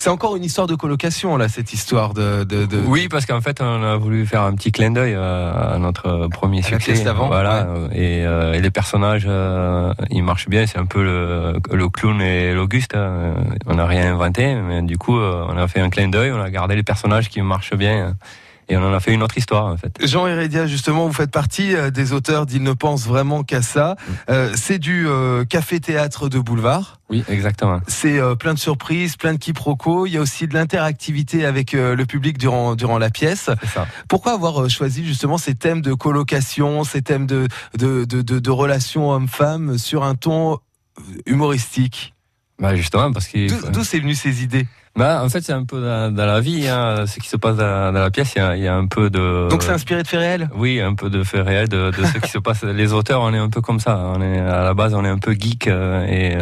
Euh, 0.00 0.04
C'est 0.04 0.10
encore 0.10 0.36
une 0.36 0.44
histoire 0.44 0.66
de 0.66 0.74
colocation, 0.74 1.36
là, 1.36 1.48
cette 1.48 1.72
histoire 1.72 2.14
de. 2.14 2.44
de, 2.44 2.64
de- 2.66 2.78
Oui, 2.86 3.08
parce 3.08 3.26
qu'en 3.26 3.40
fait, 3.40 3.60
on 3.60 3.82
a 3.82 3.96
voulu 3.96 4.26
faire 4.26 4.42
un 4.42 4.54
petit 4.54 4.72
clin 4.72 4.90
d'œil 4.90 5.14
euh, 5.14 5.74
à 5.74 5.78
notre 5.78 6.28
premier 6.28 6.60
À 6.60 6.62
succès. 6.62 7.04
d'avant, 7.04 7.26
voilà. 7.28 7.68
Et, 7.92 8.24
euh, 8.24 8.54
et 8.54 8.60
les 8.60 8.70
personnages, 8.70 9.26
euh, 9.28 9.92
ils 10.10 10.22
marchent 10.22 10.48
bien. 10.48 10.66
C'est 10.66 10.78
un 10.78 10.86
peu 10.86 11.02
le, 11.02 11.54
le 11.72 11.88
clown 11.88 12.20
et 12.22 12.54
l'Auguste. 12.54 12.94
hein. 12.94 13.34
On 13.66 13.74
n'a 13.74 13.86
rien 13.86 14.12
inventé, 14.14 14.54
mais 14.54 14.82
du 14.82 14.96
coup, 14.98 15.18
euh, 15.18 15.44
on 15.48 15.56
a 15.56 15.68
fait 15.68 15.80
un 15.80 15.90
clin 15.90 16.08
d'œil. 16.08 16.32
On 16.32 16.40
a 16.40 16.50
gardé 16.50 16.76
les 16.76 16.82
personnages 16.82 17.28
qui 17.28 17.42
marchent 17.42 17.74
bien. 17.74 18.14
Et 18.70 18.76
on 18.76 18.84
en 18.84 18.92
a 18.94 19.00
fait 19.00 19.12
une 19.12 19.24
autre 19.24 19.36
histoire, 19.36 19.66
en 19.66 19.76
fait. 19.76 19.98
Jean 20.06 20.28
Hérédia, 20.28 20.68
justement, 20.68 21.08
vous 21.08 21.12
faites 21.12 21.32
partie 21.32 21.74
euh, 21.74 21.90
des 21.90 22.12
auteurs 22.12 22.46
d'Il 22.46 22.62
ne 22.62 22.72
pense 22.72 23.04
vraiment 23.04 23.42
qu'à 23.42 23.62
ça. 23.62 23.96
Euh, 24.28 24.52
c'est 24.54 24.78
du 24.78 25.08
euh, 25.08 25.44
café-théâtre 25.44 26.28
de 26.28 26.38
boulevard. 26.38 27.00
Oui, 27.10 27.24
exactement. 27.28 27.80
C'est 27.88 28.20
euh, 28.20 28.36
plein 28.36 28.54
de 28.54 28.60
surprises, 28.60 29.16
plein 29.16 29.32
de 29.32 29.38
quiproquos. 29.38 30.06
Il 30.06 30.12
y 30.12 30.18
a 30.18 30.20
aussi 30.20 30.46
de 30.46 30.54
l'interactivité 30.54 31.44
avec 31.44 31.72
le 31.72 32.04
public 32.04 32.38
durant 32.38 32.76
durant 32.76 32.98
la 32.98 33.10
pièce. 33.10 33.50
C'est 33.60 33.70
ça. 33.70 33.88
Pourquoi 34.08 34.34
avoir 34.34 34.70
choisi 34.70 35.04
justement 35.04 35.36
ces 35.36 35.56
thèmes 35.56 35.82
de 35.82 35.92
colocation, 35.92 36.84
ces 36.84 37.02
thèmes 37.02 37.26
de 37.26 37.48
de 37.76 38.04
de, 38.04 38.22
de, 38.22 38.38
de 38.38 38.50
relations 38.50 39.10
hommes-femmes 39.10 39.78
sur 39.78 40.04
un 40.04 40.14
ton 40.14 40.60
humoristique? 41.26 42.14
Bah 42.60 42.76
justement, 42.76 43.10
parce 43.10 43.26
que. 43.26 43.70
D'où 43.72 43.82
c'est 43.82 43.98
venu 43.98 44.14
ces 44.14 44.44
idées? 44.44 44.68
Bah, 44.96 45.22
en 45.24 45.28
fait, 45.28 45.40
c'est 45.40 45.52
un 45.52 45.64
peu 45.64 45.80
dans, 45.80 46.12
dans 46.14 46.26
la 46.26 46.40
vie, 46.40 46.68
hein, 46.68 47.06
ce 47.06 47.20
qui 47.20 47.28
se 47.28 47.36
passe 47.36 47.56
dans, 47.56 47.92
dans 47.92 48.00
la 48.00 48.10
pièce. 48.10 48.34
Il 48.34 48.38
y 48.38 48.42
a, 48.42 48.56
il 48.56 48.62
y 48.62 48.68
a 48.68 48.74
un 48.74 48.86
peu 48.86 49.08
de. 49.08 49.48
Donc 49.48 49.62
c'est 49.62 49.70
inspiré 49.70 50.02
de 50.02 50.08
faits 50.08 50.18
réels? 50.20 50.50
Oui, 50.54 50.80
un 50.80 50.94
peu 50.94 51.08
de 51.08 51.22
fait 51.22 51.40
réel 51.40 51.68
de, 51.68 51.90
de 51.90 52.04
ce 52.04 52.18
qui 52.18 52.28
se 52.28 52.38
passe. 52.38 52.62
Les 52.64 52.92
auteurs, 52.92 53.22
on 53.22 53.32
est 53.32 53.38
un 53.38 53.48
peu 53.48 53.60
comme 53.60 53.80
ça. 53.80 53.96
On 53.98 54.20
est 54.20 54.40
à 54.40 54.62
la 54.64 54.74
base, 54.74 54.94
on 54.94 55.04
est 55.04 55.08
un 55.08 55.18
peu 55.18 55.32
geek 55.32 55.68
euh, 55.68 56.04
et, 56.06 56.38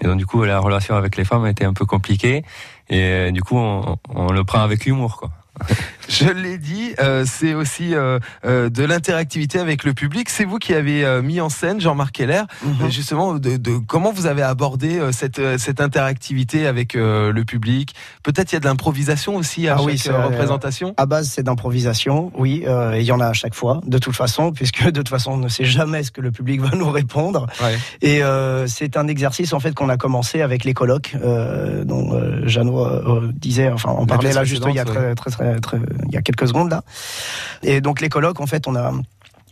et 0.00 0.04
donc 0.06 0.16
du 0.16 0.26
coup, 0.26 0.42
la 0.44 0.58
relation 0.58 0.96
avec 0.96 1.16
les 1.16 1.24
femmes 1.24 1.46
était 1.46 1.66
un 1.66 1.74
peu 1.74 1.84
compliquée 1.84 2.42
et 2.88 3.30
du 3.32 3.42
coup, 3.42 3.56
on, 3.56 3.96
on 4.08 4.32
le 4.32 4.44
prend 4.44 4.62
avec 4.62 4.86
humour, 4.86 5.16
quoi. 5.18 5.30
Je 6.08 6.28
l'ai 6.28 6.58
dit, 6.58 6.92
euh, 7.00 7.24
c'est 7.24 7.54
aussi 7.54 7.94
euh, 7.94 8.18
euh, 8.44 8.68
de 8.68 8.82
l'interactivité 8.84 9.60
avec 9.60 9.84
le 9.84 9.94
public. 9.94 10.28
C'est 10.28 10.44
vous 10.44 10.58
qui 10.58 10.74
avez 10.74 11.20
mis 11.22 11.40
en 11.40 11.48
scène, 11.48 11.80
Jean-Marc 11.80 12.12
Keller, 12.12 12.42
Mhm. 12.64 12.90
justement, 12.90 13.34
de, 13.34 13.56
de 13.56 13.78
comment 13.86 14.12
vous 14.12 14.26
avez 14.26 14.42
abordé 14.42 15.00
cette, 15.12 15.40
cette 15.58 15.80
interactivité 15.80 16.66
avec 16.66 16.94
le 16.94 17.42
public? 17.44 17.94
Peut-être 18.22 18.50
il 18.52 18.56
y 18.56 18.56
a 18.56 18.60
de 18.60 18.64
l'improvisation 18.66 19.36
aussi 19.36 19.68
à 19.68 19.74
Ah 19.74 19.78
chaque 19.78 19.86
oui, 19.86 20.24
représentation? 20.24 20.94
À 20.96 21.06
base, 21.06 21.28
c'est 21.30 21.42
d'improvisation, 21.44 22.32
oui, 22.36 22.64
et 22.66 22.98
il 23.00 23.04
y 23.04 23.12
en 23.12 23.20
a 23.20 23.26
à 23.26 23.32
chaque 23.32 23.54
fois, 23.54 23.80
de 23.86 23.98
toute 23.98 24.16
façon, 24.16 24.52
puisque 24.54 24.84
de 24.84 24.90
toute 24.90 25.08
façon, 25.08 25.32
on 25.32 25.36
ne 25.36 25.48
sait 25.48 25.64
jamais 25.64 26.02
ce 26.02 26.10
que 26.10 26.20
le 26.20 26.32
public 26.32 26.60
va 26.68 26.76
nous 26.76 26.90
répondre. 26.90 27.46
Ouais. 27.62 27.78
Et 28.02 28.20
c'est 28.66 28.96
un 28.96 29.06
exercice 29.06 29.52
en 29.52 29.60
fait 29.60 29.74
qu'on 29.74 29.88
a 29.88 29.96
commencé 29.96 30.42
avec 30.42 30.64
les 30.64 30.74
colloques, 30.74 31.14
dont 31.84 32.20
Jeannot 32.46 33.20
disait, 33.32 33.70
enfin, 33.70 33.94
on 33.96 34.00
La 34.00 34.06
parlait 34.06 34.32
là 34.32 34.44
juste 34.44 34.64
il 34.68 34.74
y 34.74 34.78
a 34.78 34.84
précédente, 34.84 35.14
très, 35.16 35.30
très, 35.30 35.49
très, 35.58 35.78
très- 35.78 35.86
il 36.08 36.14
y 36.14 36.16
a 36.16 36.22
quelques 36.22 36.48
secondes 36.48 36.70
là. 36.70 36.82
Et 37.62 37.80
donc 37.80 38.00
les 38.00 38.08
colloques, 38.08 38.40
en 38.40 38.46
fait, 38.46 38.66
on 38.68 38.76
a 38.76 38.92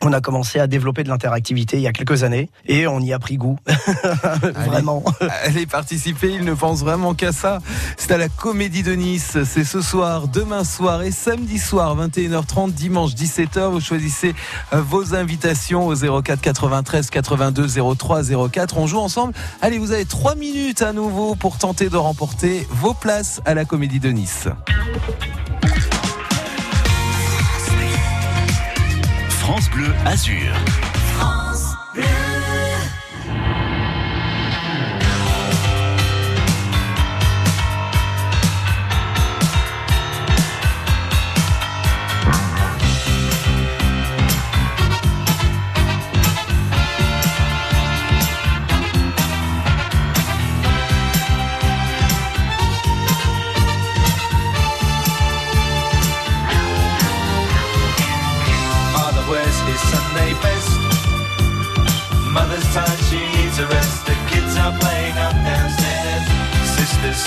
on 0.01 0.13
a 0.13 0.21
commencé 0.21 0.61
à 0.61 0.69
développer 0.69 1.03
de 1.03 1.09
l'interactivité 1.09 1.77
il 1.77 1.83
y 1.83 1.89
a 1.89 1.93
quelques 1.93 2.23
années 2.23 2.51
et 2.67 2.87
on 2.87 3.01
y 3.01 3.13
a 3.13 3.19
pris 3.19 3.37
goût. 3.37 3.59
Vraiment. 4.67 5.03
Allez 5.43 5.67
participer, 5.67 6.31
il 6.33 6.45
ne 6.45 6.55
pense 6.55 6.83
vraiment 6.85 7.15
qu'à 7.15 7.33
ça. 7.33 7.59
C'est 7.97 8.13
à 8.13 8.17
la 8.17 8.29
Comédie 8.29 8.85
de 8.85 8.93
Nice. 8.93 9.39
C'est 9.45 9.65
ce 9.65 9.81
soir, 9.81 10.29
demain 10.29 10.63
soir 10.63 11.03
et 11.03 11.11
samedi 11.11 11.59
soir, 11.59 11.97
21h30, 11.97 12.71
dimanche 12.75 13.15
17h. 13.15 13.73
Vous 13.73 13.81
choisissez 13.81 14.37
euh, 14.73 14.81
vos 14.83 15.17
invitations 15.17 15.89
au 15.89 15.97
04 16.23 16.41
93 16.41 17.11
82 17.11 17.67
03 17.97 18.23
04. 18.53 18.79
On 18.79 18.87
joue 18.87 18.99
ensemble. 19.01 19.35
Allez, 19.61 19.79
vous 19.79 19.91
avez 19.91 20.05
trois 20.05 20.37
minutes 20.37 20.83
à 20.83 20.93
nouveau 20.93 21.35
pour 21.35 21.59
tenter 21.59 21.89
de 21.89 21.97
remporter 21.97 22.69
vos 22.71 22.95
places 22.95 23.41
à 23.47 23.55
la 23.55 23.65
Comédie 23.65 23.99
de 23.99 24.11
Nice. 24.11 24.47
France 29.49 29.71
Bleu 29.71 29.95
Azur. 30.05 30.88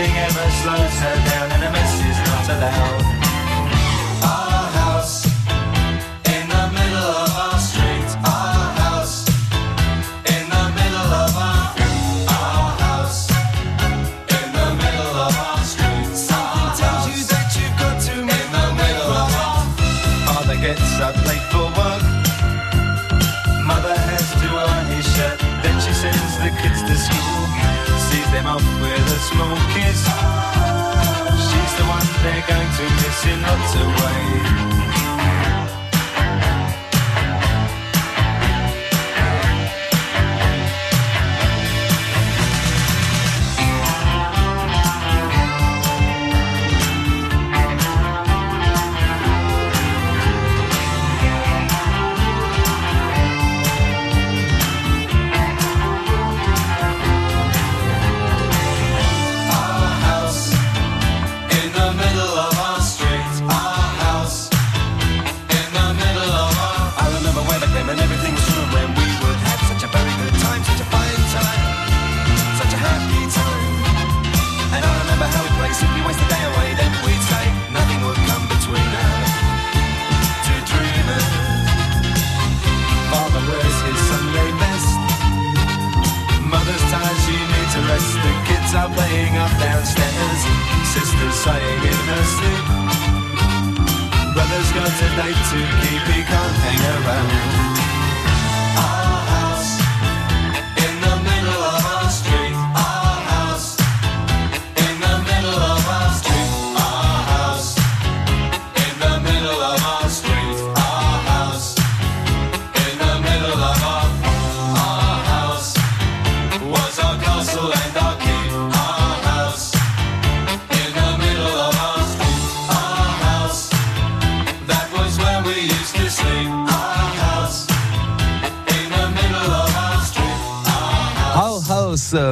Nothing 0.00 0.16
ever 0.16 0.50
slows 0.50 0.98
her 1.00 1.14
down, 1.28 1.52
and 1.52 1.62
a 1.62 1.70
mess 1.72 2.00
is 2.00 2.16
not 2.26 2.48
allowed. 2.48 3.19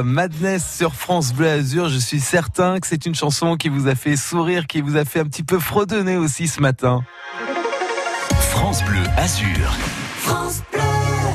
Madness 0.03 0.77
sur 0.77 0.93
France 0.93 1.33
Bleu 1.33 1.49
Azur. 1.49 1.89
Je 1.89 1.97
suis 1.97 2.19
certain 2.19 2.79
que 2.79 2.87
c'est 2.87 3.05
une 3.05 3.15
chanson 3.15 3.57
qui 3.57 3.69
vous 3.69 3.87
a 3.87 3.95
fait 3.95 4.15
sourire, 4.15 4.67
qui 4.67 4.81
vous 4.81 4.97
a 4.97 5.05
fait 5.05 5.19
un 5.19 5.25
petit 5.25 5.43
peu 5.43 5.59
fredonner 5.59 6.17
aussi 6.17 6.47
ce 6.47 6.61
matin. 6.61 7.03
France 8.39 8.83
Bleu 8.83 9.03
Azur. 9.17 9.75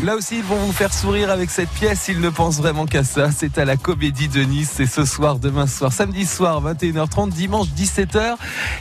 Là 0.05 0.17
aussi, 0.17 0.37
ils 0.37 0.45
vont 0.45 0.57
vous 0.57 0.73
faire 0.73 0.93
sourire 0.93 1.31
avec 1.31 1.49
cette 1.49 1.71
pièce. 1.71 2.09
Ils 2.09 2.21
ne 2.21 2.29
pensent 2.29 2.59
vraiment 2.59 2.85
qu'à 2.85 3.05
ça. 3.05 3.31
C'est 3.31 3.57
à 3.57 3.65
la 3.65 3.79
Comédie 3.79 4.29
de 4.29 4.43
Nice. 4.43 4.71
C'est 4.75 4.85
ce 4.85 5.07
soir, 5.07 5.39
demain 5.39 5.67
soir, 5.67 5.95
samedi 5.95 6.27
soir, 6.27 6.63
21h30, 6.63 7.31
dimanche 7.31 7.69
17h. 7.69 8.35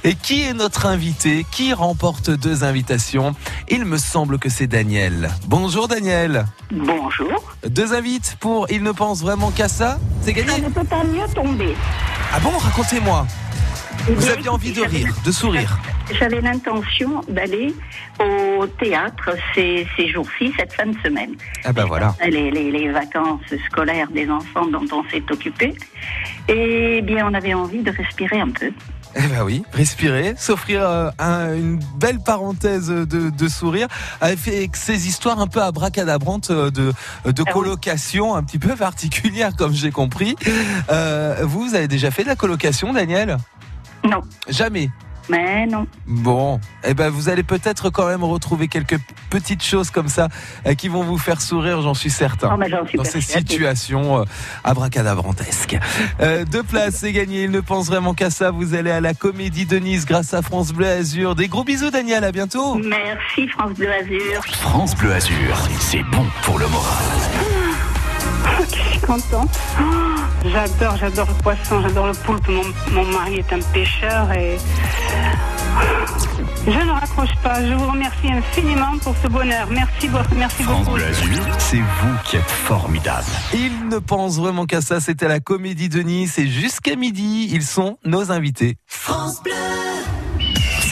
Et 0.03 0.15
qui 0.15 0.41
est 0.41 0.53
notre 0.53 0.85
invité? 0.85 1.45
Qui 1.49 1.71
remporte 1.71 2.29
deux 2.29 2.65
invitations? 2.65 3.35
Il 3.69 3.85
me 3.85 3.95
semble 3.95 4.37
que 4.37 4.49
c'est 4.49 4.67
Daniel. 4.67 5.29
Bonjour 5.47 5.87
Daniel. 5.87 6.45
Bonjour. 6.71 7.55
Deux 7.65 7.93
invites 7.93 8.35
pour 8.41 8.69
Il 8.69 8.83
ne 8.83 8.91
pense 8.91 9.21
vraiment 9.21 9.51
qu'à 9.51 9.69
ça? 9.69 9.99
C'est 10.23 10.33
gagné? 10.33 10.49
Ça 10.49 10.57
ne 10.57 10.67
peut 10.67 10.83
pas 10.83 11.05
mieux 11.05 11.33
tomber. 11.33 11.73
Ah 12.33 12.41
bon? 12.41 12.51
Racontez-moi. 12.57 13.25
Eh 14.09 14.13
Vous 14.13 14.27
aviez 14.27 14.49
envie 14.49 14.73
de 14.73 14.81
rire, 14.81 15.15
de 15.23 15.31
sourire. 15.31 15.79
J'avais 16.11 16.41
l'intention 16.41 17.21
d'aller 17.29 17.73
au 18.19 18.67
théâtre 18.67 19.31
ces, 19.55 19.87
ces 19.95 20.09
jours-ci, 20.09 20.53
cette 20.57 20.73
fin 20.73 20.85
de 20.85 20.97
semaine. 21.03 21.31
Ah 21.63 21.71
ben 21.73 21.85
voilà. 21.85 22.13
Les, 22.29 22.51
les- 22.51 22.71
les 22.71 22.91
vacances 22.91 23.41
scolaires 23.69 24.09
des 24.11 24.29
enfants 24.29 24.67
dont 24.67 24.85
on 24.91 25.03
s'est 25.09 25.23
occupé. 25.31 25.73
Et 26.49 27.01
bien, 27.01 27.27
on 27.29 27.33
avait 27.33 27.53
envie 27.53 27.81
de 27.81 27.91
respirer 27.91 28.39
un 28.39 28.49
peu. 28.49 28.71
Eh 29.15 29.27
ben 29.27 29.43
oui, 29.43 29.63
respirer, 29.73 30.33
s'offrir 30.37 30.81
euh, 30.83 31.09
un- 31.19 31.55
une 31.55 31.79
belle 31.97 32.19
parenthèse 32.19 32.87
de, 32.89 33.05
de 33.29 33.47
sourire, 33.47 33.87
avec 34.21 34.75
ces 34.75 35.07
histoires 35.07 35.39
un 35.39 35.47
peu 35.47 35.61
abracadabrantes 35.61 36.49
euh, 36.49 36.69
de, 36.71 36.91
de 37.31 37.43
colocation 37.43 38.35
un 38.35 38.43
petit 38.43 38.59
peu 38.59 38.75
particulières, 38.75 39.55
comme 39.55 39.73
j'ai 39.73 39.91
compris. 39.91 40.35
Euh, 40.91 41.37
vous, 41.43 41.67
vous 41.67 41.75
avez 41.75 41.87
déjà 41.87 42.11
fait 42.11 42.23
de 42.23 42.27
la 42.29 42.35
colocation, 42.35 42.91
Daniel? 42.93 43.37
Non. 44.03 44.21
Jamais 44.49 44.89
Mais 45.29 45.65
non. 45.65 45.87
Bon, 46.05 46.59
eh 46.83 46.93
ben 46.93 47.09
vous 47.09 47.29
allez 47.29 47.43
peut-être 47.43 47.89
quand 47.89 48.07
même 48.07 48.23
retrouver 48.23 48.67
quelques 48.67 48.99
petites 49.29 49.63
choses 49.63 49.89
comme 49.89 50.09
ça 50.09 50.27
euh, 50.65 50.73
qui 50.73 50.89
vont 50.89 51.03
vous 51.03 51.17
faire 51.17 51.41
sourire, 51.41 51.81
j'en 51.81 51.93
suis 51.93 52.09
certain. 52.09 52.51
Oh, 52.53 52.57
mais 52.57 52.69
j'en 52.69 52.85
suis 52.85 52.97
dans 52.97 53.03
ces 53.03 53.21
situations 53.21 54.19
euh, 54.19 54.23
abracadabrantesques. 54.63 55.77
Euh, 56.19 56.45
deux 56.45 56.63
places, 56.63 56.97
c'est 56.97 57.11
gagné. 57.11 57.43
Il 57.43 57.51
ne 57.51 57.61
pense 57.61 57.87
vraiment 57.87 58.13
qu'à 58.13 58.29
ça. 58.29 58.51
Vous 58.51 58.73
allez 58.73 58.91
à 58.91 59.01
la 59.01 59.13
Comédie 59.13 59.65
de 59.65 59.77
Nice 59.77 60.05
grâce 60.05 60.33
à 60.33 60.41
France 60.41 60.73
Bleu 60.73 60.87
Azur. 60.87 61.35
Des 61.35 61.47
gros 61.47 61.63
bisous, 61.63 61.89
Daniel. 61.89 62.23
À 62.23 62.31
bientôt. 62.31 62.75
Merci, 62.75 63.47
France 63.47 63.73
Bleu 63.73 63.91
Azur. 63.91 64.43
France 64.45 64.95
Bleu 64.95 65.13
Azur, 65.13 65.67
c'est 65.79 66.03
bon 66.03 66.25
pour 66.43 66.59
le 66.59 66.67
moral. 66.67 67.03
Je 68.59 68.75
suis 68.75 68.99
contente. 68.99 69.59
J'adore, 70.45 70.97
j'adore 70.97 71.27
le 71.27 71.41
poisson, 71.41 71.81
j'adore 71.81 72.07
le 72.07 72.13
poulpe. 72.13 72.47
Mon, 72.47 72.63
mon 72.91 73.05
mari 73.05 73.35
est 73.35 73.53
un 73.53 73.61
pêcheur 73.73 74.31
et 74.33 74.57
je 76.65 76.71
ne 76.71 76.91
raccroche 76.91 77.35
pas. 77.41 77.65
Je 77.65 77.73
vous 77.73 77.89
remercie 77.89 78.31
infiniment 78.31 78.97
pour 79.01 79.15
ce 79.21 79.27
bonheur. 79.27 79.67
Merci, 79.69 80.07
beaucoup, 80.07 80.35
merci 80.35 80.63
France 80.63 80.85
beaucoup. 80.85 80.97
C'est 81.59 81.77
vous 81.77 82.15
qui 82.25 82.37
êtes 82.37 82.43
formidable. 82.43 83.25
Il 83.53 83.87
ne 83.89 83.99
pense 83.99 84.37
vraiment 84.37 84.65
qu'à 84.65 84.81
ça. 84.81 84.99
C'était 84.99 85.27
la 85.27 85.39
Comédie 85.39 85.89
de 85.89 86.01
Nice 86.01 86.37
et 86.37 86.47
jusqu'à 86.47 86.95
midi, 86.95 87.49
ils 87.51 87.63
sont 87.63 87.97
nos 88.05 88.31
invités. 88.31 88.77
France 88.87 89.41
Bleu. 89.43 89.53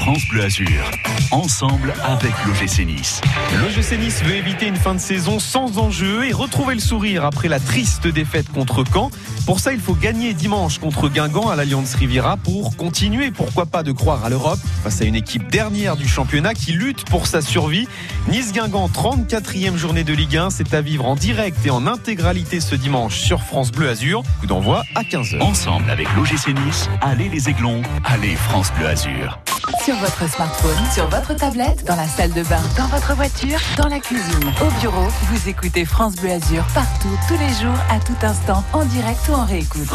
France 0.02 0.28
Bleu 0.30 0.44
Azur, 0.46 0.82
ensemble 1.30 1.94
avec 2.04 2.34
l'OGC 2.48 2.88
Nice. 2.88 3.22
L'OGC 3.60 4.00
Nice 4.00 4.24
veut 4.24 4.34
éviter 4.34 4.66
une 4.66 4.76
fin 4.76 4.96
de 4.96 5.00
saison 5.00 5.38
sans 5.38 5.78
enjeu 5.78 6.28
et 6.28 6.34
retrouver 6.34 6.74
le 6.74 6.82
sourire 6.82 7.24
après 7.24 7.48
la 7.48 7.60
triste 7.60 8.08
défaite 8.08 8.52
contre 8.52 8.84
Caen. 8.92 9.12
Pour 9.46 9.60
ça, 9.60 9.74
il 9.74 9.80
faut 9.80 9.94
gagner 9.94 10.34
dimanche 10.34 10.80
contre 10.80 11.08
Guingamp 11.08 11.50
à 11.50 11.56
l'Alliance 11.56 11.94
Riviera 11.94 12.38
pour 12.38 12.76
continuer, 12.78 13.30
pourquoi 13.30 13.68
pas, 13.68 13.84
de 13.84 13.92
croire 13.92 14.26
à 14.26 14.30
l'Europe 14.30 14.58
face 14.84 15.04
à 15.04 15.06
une 15.06 15.14
équipe 15.14 15.52
dernière 15.52 15.96
du 15.96 16.08
championnat 16.08 16.56
qui 16.56 16.72
lutte 16.72 17.06
pour 17.06 17.28
sa 17.28 17.44
survie. 17.44 17.88
Nice-Guingamp, 18.28 18.88
34e 18.88 19.78
journée 19.78 20.04
de 20.04 20.14
Ligue 20.14 20.38
1, 20.38 20.50
c'est 20.50 20.74
à 20.74 20.82
vivre 20.82 21.06
en 21.06 21.16
direct 21.16 21.64
et 21.64 21.70
en 21.70 21.86
intégralité 21.86 22.60
ce 22.60 22.74
dimanche 22.74 23.20
sur 23.20 23.44
France 23.44 23.72
Bleu 23.72 23.90
Azur. 23.90 24.24
Coup 24.40 24.48
d'envoi 24.48 24.82
à 24.96 25.04
15h. 25.04 25.40
Ensemble 25.44 25.92
avec 25.92 26.08
l'OGC 26.16 26.56
Nice, 26.66 26.90
allez 27.02 27.30
les 27.30 27.50
Aiglons, 27.50 27.84
allez 28.04 28.36
France 28.36 28.72
Bleu 28.76 28.88
Azur. 28.88 29.40
Sur 29.80 29.96
votre 29.96 30.30
smartphone, 30.30 30.78
sur 30.94 31.08
votre 31.10 31.34
tablette, 31.34 31.86
dans 31.86 31.96
la 31.96 32.08
salle 32.08 32.32
de 32.34 32.44
bain, 32.44 32.62
dans 32.78 32.88
votre 32.88 33.16
voiture, 33.16 33.58
dans 33.78 33.88
la 33.88 34.00
cuisine, 34.00 34.52
au 34.62 34.80
bureau, 34.80 35.08
vous 35.30 35.50
écoutez 35.50 35.86
France 35.86 36.16
Bleu 36.16 36.32
Azur 36.32 36.64
partout, 36.74 37.18
tous 37.28 37.38
les 37.38 37.50
jours, 37.50 37.78
à 37.90 38.00
tout 38.00 38.16
instant, 38.22 38.64
en 38.74 38.86
direct 38.86 39.20
ou 39.30 39.34
en 39.34 39.46
réécoute. 39.46 39.88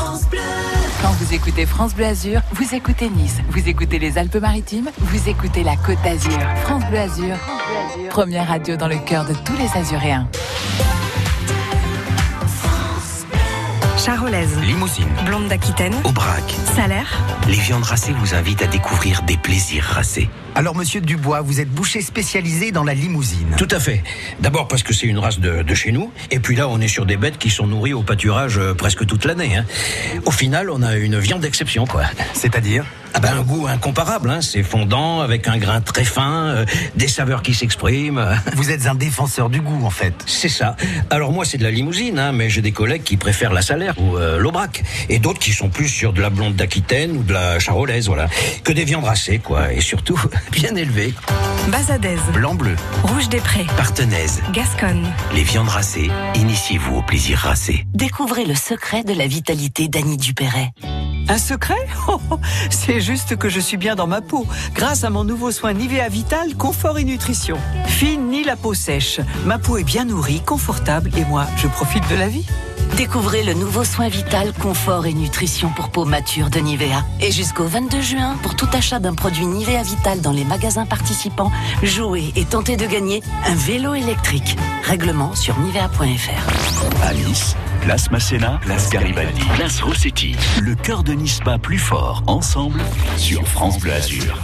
Quand 1.03 1.12
vous 1.21 1.35
écoutez 1.35 1.67
France 1.67 1.95
Bleu 1.95 2.07
Azur, 2.07 2.41
vous 2.53 2.75
écoutez 2.75 3.09
Nice, 3.11 3.37
vous 3.51 3.69
écoutez 3.69 3.99
les 3.99 4.19
Alpes-Maritimes, 4.19 4.91
vous 4.99 5.29
écoutez 5.29 5.62
la 5.62 5.77
Côte 5.77 6.03
d'Azur. 6.03 6.39
France 6.62 6.85
Bleu 6.91 6.99
Azur, 6.99 7.37
première 8.11 8.49
radio 8.49 8.77
dans 8.77 8.89
le 8.89 8.99
cœur 8.99 9.25
de 9.25 9.35
tous 9.35 9.57
les 9.57 9.79
Azuréens. 9.79 10.29
Charolaise. 14.07 14.57
Limousine. 14.62 15.09
Blonde 15.25 15.49
d'Aquitaine. 15.49 15.92
Aubrac. 16.05 16.45
Salaire. 16.77 17.09
Les 17.49 17.55
viandes 17.57 17.83
racées 17.83 18.12
vous 18.16 18.35
invitent 18.37 18.62
à 18.62 18.69
découvrir 18.69 19.23
des 19.23 19.37
plaisirs 19.37 19.83
racés. 19.83 20.31
Alors, 20.55 20.77
monsieur 20.77 21.01
Dubois, 21.01 21.40
vous 21.40 21.59
êtes 21.61 21.69
boucher 21.69 22.01
spécialisé 22.03 22.71
dans 22.71 22.85
la 22.85 22.95
limousine. 22.95 23.57
Tout 23.59 23.66
à 23.69 23.81
fait. 23.81 24.05
D'abord 24.38 24.69
parce 24.69 24.85
que 24.85 24.95
c'est 24.95 25.09
une 25.09 25.19
race 25.19 25.40
de, 25.40 25.62
de 25.62 25.75
chez 25.75 25.90
nous. 25.90 26.12
Et 26.31 26.38
puis 26.38 26.55
là, 26.55 26.69
on 26.69 26.81
est 26.81 26.87
sur 26.87 27.05
des 27.05 27.16
bêtes 27.16 27.37
qui 27.37 27.51
sont 27.51 27.66
nourries 27.66 27.95
au 27.95 28.05
pâturage 28.05 28.59
euh, 28.59 28.75
presque 28.75 29.05
toute 29.07 29.25
l'année. 29.25 29.57
hein. 29.57 29.64
Au 30.25 30.31
final, 30.31 30.71
on 30.71 30.83
a 30.83 30.95
une 30.95 31.19
viande 31.19 31.40
d'exception, 31.40 31.85
quoi. 31.85 32.05
C'est-à-dire? 32.33 32.85
Ah 33.14 33.21
ben, 33.21 33.37
un 33.38 33.42
goût 33.42 33.66
incomparable. 33.66 34.31
Hein. 34.31 34.40
C'est 34.40 34.62
fondant, 34.62 35.21
avec 35.21 35.49
un 35.49 35.59
grain 35.59 35.81
très 35.81 36.05
fin, 36.05 36.47
euh, 36.49 36.66
des 36.97 37.09
saveurs 37.09 37.42
qui 37.42 37.55
s'expriment. 37.55 38.27
Vous 38.55 38.71
êtes 38.71 38.87
un 38.87 38.95
défenseur 38.95 39.51
du 39.51 39.61
goût, 39.61 39.85
en 39.85 39.90
fait. 39.90 40.14
C'est 40.27 40.49
ça. 40.49 40.77
Alors 41.11 41.33
moi, 41.33 41.45
c'est 41.45 41.59
de 41.59 41.62
la 41.62 41.71
limousine, 41.71 42.19
hein, 42.19 42.33
mais 42.33 42.51
j'ai 42.51 42.62
des 42.62 42.73
collègues 42.73 43.03
qui 43.03 43.16
préfèrent 43.16 43.53
la 43.53 43.62
salaire 43.62 43.95
ou 43.99 44.16
euh, 44.16 44.38
l'aubrac. 44.38 44.83
Et 45.09 45.19
d'autres 45.19 45.38
qui 45.38 45.53
sont 45.53 45.69
plus 45.69 45.88
sur 45.88 46.12
de 46.12 46.21
la 46.21 46.31
blonde 46.31 46.57
d'Aquitaine 46.57 47.16
ou 47.16 47.23
de 47.23 47.33
la 47.33 47.59
charolaise, 47.59 48.07
voilà. 48.07 48.29
Que 48.64 48.73
des 48.73 48.85
viandes 48.85 49.05
racées, 49.05 49.38
quoi. 49.38 49.73
Et 49.73 49.81
surtout, 49.81 50.21
bien 50.53 50.75
élevées. 50.75 51.14
Bazadaise. 51.69 52.21
Blanc-bleu. 52.33 52.77
Rouge 53.03 53.29
des 53.29 53.40
Prés. 53.40 53.66
Partenaise. 53.77 54.40
Gasconne. 54.53 55.07
Les 55.35 55.42
viandes 55.42 55.69
racées, 55.69 56.11
initiez-vous 56.35 56.97
au 56.97 57.03
plaisir 57.03 57.38
racé. 57.38 57.87
Découvrez 57.95 58.45
le 58.45 58.55
secret 58.55 59.03
de 59.03 59.12
la 59.12 59.27
vitalité 59.27 59.88
d'Annie 59.88 60.16
Dupéret. 60.16 60.73
Un 61.29 61.39
secret 61.39 61.75
Oh, 62.09 62.21
oh, 62.31 62.39
C'est 62.71 63.01
juste 63.01 63.37
que 63.37 63.49
je 63.49 63.61
suis 63.61 63.77
bien 63.77 63.97
dans 63.97 64.07
ma 64.07 64.21
peau, 64.21 64.47
grâce 64.75 65.05
à 65.05 65.11
mon 65.11 65.25
nouveau 65.25 65.51
soin 65.51 65.73
Nivea 65.73 66.09
Vital 66.09 66.55
Confort 66.57 66.99
et 66.99 67.05
Nutrition. 67.05 67.57
Fini 67.87 68.45
la 68.45 68.57
peau 68.57 68.75
sèche, 68.75 69.21
ma 69.45 69.59
peau 69.59 69.77
est 69.77 69.85
bien 69.85 70.05
nourrie, 70.05 70.41
confortable 70.41 71.11
et 71.17 71.25
moi, 71.25 71.47
je 71.57 71.67
profite 71.67 72.09
de 72.09 72.17
la 72.17 72.29
vie. 72.29 72.47
Découvrez 72.97 73.43
le 73.43 73.53
nouveau 73.53 73.85
soin 73.85 74.09
vital, 74.09 74.53
confort 74.55 75.05
et 75.05 75.12
nutrition 75.12 75.69
pour 75.71 75.91
peau 75.91 76.05
mature 76.05 76.49
de 76.49 76.61
Nivea. 76.61 77.05
Et 77.21 77.31
jusqu'au 77.31 77.65
22 77.65 78.01
juin, 78.01 78.37
pour 78.43 78.57
tout 78.57 78.69
achat 78.73 79.01
d'un 79.01 79.15
produit 79.15 79.45
Nivea 79.45 79.83
Vital 79.83 80.21
dans 80.23 80.33
les 80.33 80.45
magasins 80.45 80.87
participants, 80.87 81.51
jouez 81.83 82.33
et 82.37 82.45
tentez 82.45 82.77
de 82.77 82.87
gagner 82.87 83.23
un 83.45 83.55
vélo 83.55 83.95
électrique. 83.95 84.57
Règlement 84.85 85.35
sur 85.35 85.59
nivea.fr. 85.59 87.03
À 87.03 87.12
Nice, 87.12 87.57
place 87.87 88.11
Masséna, 88.11 88.59
place 88.62 88.90
Garibaldi, 88.90 89.44
place 89.55 89.81
Rossetti. 89.81 90.35
Le 90.61 90.75
cœur 90.75 91.05
de 91.05 91.12
Nice 91.12 91.38
bat 91.44 91.57
plus 91.57 91.79
fort, 91.79 92.25
ensemble, 92.27 92.81
sur 93.16 93.46
France 93.46 93.79
Bleu 93.79 93.92
Azur. 93.92 94.42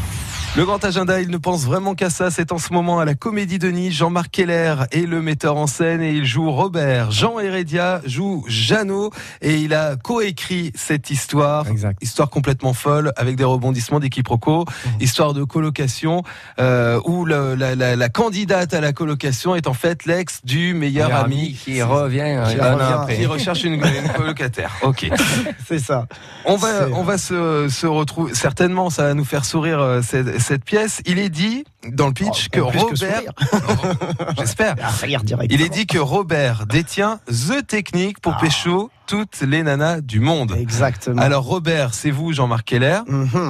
Le 0.55 0.67
grand 0.67 0.85
agenda, 0.85 1.19
il 1.23 1.31
ne 1.31 1.39
pense 1.39 1.65
vraiment 1.65 1.95
qu'à 1.95 2.11
ça. 2.11 2.31
C'est 2.31 2.53
en 2.53 2.59
ce 2.59 2.75
moment 2.75 3.01
à 3.01 3.07
la 3.07 3.15
Comédie 3.15 3.59
de 3.59 3.69
Nice. 3.71 3.95
Jean-Marc 3.95 4.31
Keller 4.31 4.75
est 4.91 5.07
le 5.07 5.23
metteur 5.23 5.57
en 5.57 5.67
scène 5.67 6.03
et 6.03 6.11
il 6.13 6.27
joue 6.27 6.51
Robert. 6.51 7.11
Jean 7.11 7.41
Heredia 7.41 8.03
joue 8.05 8.45
Jeannot 8.49 9.11
et 9.41 9.57
il 9.57 9.73
a 9.73 9.97
coécrit 9.97 10.71
cette 10.75 11.09
histoire. 11.09 11.65
Histoire 12.03 12.29
complètement 12.29 12.75
folle 12.75 13.13
avec 13.17 13.37
des 13.37 13.45
rebondissements, 13.45 13.99
des 13.99 14.11
quiproquos. 14.11 14.67
Histoire 15.01 15.33
de 15.33 15.43
colocation 15.43 16.23
euh, 16.61 17.01
où 17.07 17.25
la, 17.25 17.57
la- 17.57 17.97
la 17.97 18.09
candidate 18.11 18.75
à 18.75 18.83
la 18.83 18.93
colocation 18.93 19.55
est 19.57 19.67
en 19.67 19.73
fait 19.75 20.05
l'ex 20.05 20.41
du 20.45 20.75
meilleur 20.75 21.09
Meilleur 21.09 21.25
ami 21.25 21.35
ami 21.41 21.53
qui 21.55 21.83
revient, 21.83 22.21
euh, 22.21 22.45
qui, 22.45 22.61
revient, 22.61 22.93
après. 22.93 23.17
qui 23.17 23.25
recherche 23.25 23.65
une, 23.65 23.75
une 23.77 24.13
colocataire. 24.15 24.71
Ok. 24.83 25.09
C'est 25.67 25.79
ça. 25.79 26.07
On 26.45 26.57
va, 26.57 26.89
on 26.93 27.05
va 27.05 27.17
se, 27.17 27.69
se 27.71 27.87
retrouver. 27.87 28.35
Certainement, 28.35 28.91
ça 28.91 29.05
va 29.05 29.15
nous 29.15 29.25
faire 29.25 29.47
sourire 29.47 29.81
euh, 29.81 30.03
cette, 30.03 30.42
cette 30.43 30.65
pièce, 30.65 31.01
il 31.07 31.19
est 31.19 31.31
dit 31.31 31.65
dans 31.89 32.07
le 32.09 32.13
pitch 32.13 32.49
que 32.49 32.61
plus 32.61 32.79
que 32.79 32.85
Robert, 32.85 33.33
j'espère, 34.39 34.77
Rire 35.01 35.23
direct. 35.25 35.53
il 35.53 35.61
est 35.63 35.69
dit 35.69 35.87
que 35.87 35.99
Robert 35.99 36.67
détient 36.67 37.19
the 37.27 37.67
technique 37.67 38.21
pour 38.21 38.37
pécho 38.37 38.91
toutes 39.07 39.41
les 39.41 39.63
nanas 39.63 40.01
du 40.01 40.21
monde. 40.21 40.53
Exactement. 40.59 41.21
Alors 41.21 41.45
Robert, 41.45 41.93
c'est 41.95 42.11
vous, 42.11 42.33
Jean-Marc 42.33 42.67
Keller. 42.67 43.01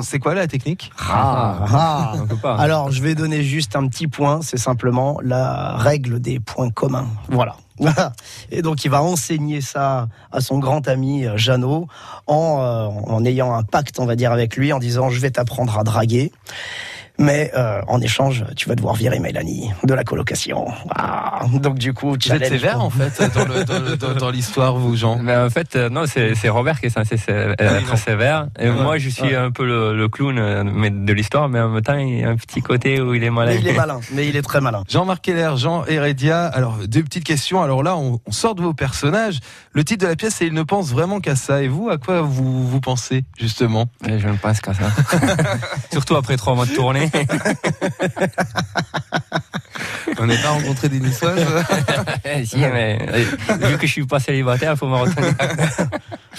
C'est 0.03 0.19
quoi 0.19 0.35
la 0.35 0.47
technique? 0.47 0.91
Ah, 0.99 1.65
ah. 1.69 2.13
On 2.17 2.27
peut 2.27 2.37
pas. 2.37 2.57
Alors, 2.57 2.91
je 2.91 3.03
vais 3.03 3.15
donner 3.15 3.43
juste 3.43 3.77
un 3.77 3.87
petit 3.89 4.09
point, 4.09 4.41
c'est 4.43 4.57
simplement 4.59 5.19
la 5.23 5.77
règle 5.77 6.21
des 6.21 6.41
points 6.41 6.71
communs. 6.71 7.09
Voilà. 7.29 7.57
Et 8.51 8.63
donc, 8.63 8.85
il 8.85 8.91
va 8.91 9.03
enseigner 9.03 9.61
ça 9.61 10.09
à 10.31 10.41
son 10.41 10.59
grand 10.59 10.87
ami 10.89 11.27
euh, 11.27 11.37
Jeannot 11.37 11.89
en, 12.27 12.59
euh, 12.61 12.87
en 12.87 13.25
ayant 13.25 13.55
un 13.55 13.63
pacte, 13.63 13.99
on 13.99 14.07
va 14.07 14.17
dire, 14.17 14.33
avec 14.33 14.57
lui, 14.57 14.73
en 14.73 14.79
disant 14.79 15.11
Je 15.11 15.21
vais 15.21 15.31
t'apprendre 15.31 15.79
à 15.79 15.85
draguer. 15.85 16.33
Mais 17.23 17.53
euh, 17.57 17.81
en 17.87 18.01
échange, 18.01 18.45
tu 18.57 18.69
vas 18.69 18.75
devoir 18.75 18.95
virer 18.95 19.21
Mélanie 19.21 19.71
de 19.85 19.95
la 19.95 20.03
colocation. 20.03 20.67
Ah, 20.95 21.45
donc 21.55 21.79
du 21.79 21.95
coup, 21.95 22.11
Vous 22.21 22.33
êtes 22.33 22.47
sévère 22.47 22.81
en 22.83 22.91
fait 22.91 23.23
dans 24.19 24.31
l'histoire, 24.31 24.75
vous, 24.77 24.97
Jean. 24.97 25.19
Mais 25.19 25.37
en 25.37 25.49
fait, 25.49 25.77
euh, 25.77 25.89
non, 25.89 26.03
c'est 26.07 26.49
Robert 26.49 26.81
qui 26.81 26.87
est 26.87 26.91
censé 26.91 27.17
sé- 27.17 27.31
euh, 27.31 27.55
être 27.59 27.97
sévère. 27.97 28.49
Et 28.59 28.69
Ouais. 28.69 28.75
moi, 28.83 28.99
je 28.99 29.09
suis 29.09 29.23
Ouais. 29.23 29.37
un 29.37 29.51
peu 29.53 29.65
le, 29.65 29.97
le 29.97 30.09
clown 30.09 30.37
euh, 30.39 30.65
de 30.91 31.13
l'histoire, 31.13 31.49
mais 31.49 31.61
en 31.61 31.69
même 31.69 31.83
temps, 31.83 31.95
il 31.97 32.19
y 32.21 32.25
a 32.25 32.29
un 32.29 32.37
petit 32.37 32.61
côté 32.61 33.01
où 33.01 33.15
il 33.15 33.23
est 33.23 33.31
malin. 33.31 33.53
Mais 33.53 33.61
il 33.61 33.69
est 33.69 33.73
malin, 33.77 34.01
mais 34.13 34.27
il 34.29 34.37
est 34.37 34.43
très 34.43 34.61
malin. 34.61 34.83
Jean-Marc 34.89 35.23
Keller, 35.23 35.53
Jean 35.57 35.85
Heredia. 35.87 36.47
Alors, 36.47 36.79
deux 36.89 37.03
petites 37.05 37.25
questions. 37.25 37.63
Alors 37.63 37.83
là, 37.85 37.97
on, 37.97 38.19
on 38.27 38.33
sort 38.33 38.55
de 38.57 38.63
vos 38.63 38.75
personnages. 38.75 39.39
Le 39.73 39.85
titre 39.85 40.05
de 40.05 40.11
la 40.11 40.17
pièce, 40.17 40.35
c'est 40.39 40.47
Il 40.47 40.55
ne 40.55 40.65
pense 40.65 40.91
vraiment 40.91 41.21
qu'à 41.21 41.37
ça. 41.37 41.63
Et 41.63 41.69
vous, 41.69 41.89
à 41.89 41.99
quoi 41.99 42.21
vous, 42.23 42.67
vous 42.69 42.81
pensez, 42.81 43.25
justement? 43.39 43.87
Et 44.09 44.19
je 44.19 44.27
ne 44.29 44.37
pense 44.37 44.61
qu'à 44.61 44.75
ça. 44.75 44.85
Surtout 45.93 46.17
après 46.17 46.37
trois 46.37 46.55
mois 46.55 46.67
de 46.67 46.73
tournée. 46.75 47.09
On 50.19 50.27
n'est 50.27 50.37
pas 50.39 50.51
rencontré 50.51 50.89
des 50.89 51.01
niçoises 51.01 51.41
Eh, 52.25 52.45
si, 52.45 52.59
mais 52.59 52.99
euh, 53.11 53.25
vu 53.69 53.79
que 53.79 53.87
je 53.87 53.93
suis 53.93 54.05
pas 54.07 54.21
célibataire, 54.21 54.73
il 54.73 54.79
faut 54.79 54.89
me 54.89 54.97
retenir. 54.97 55.33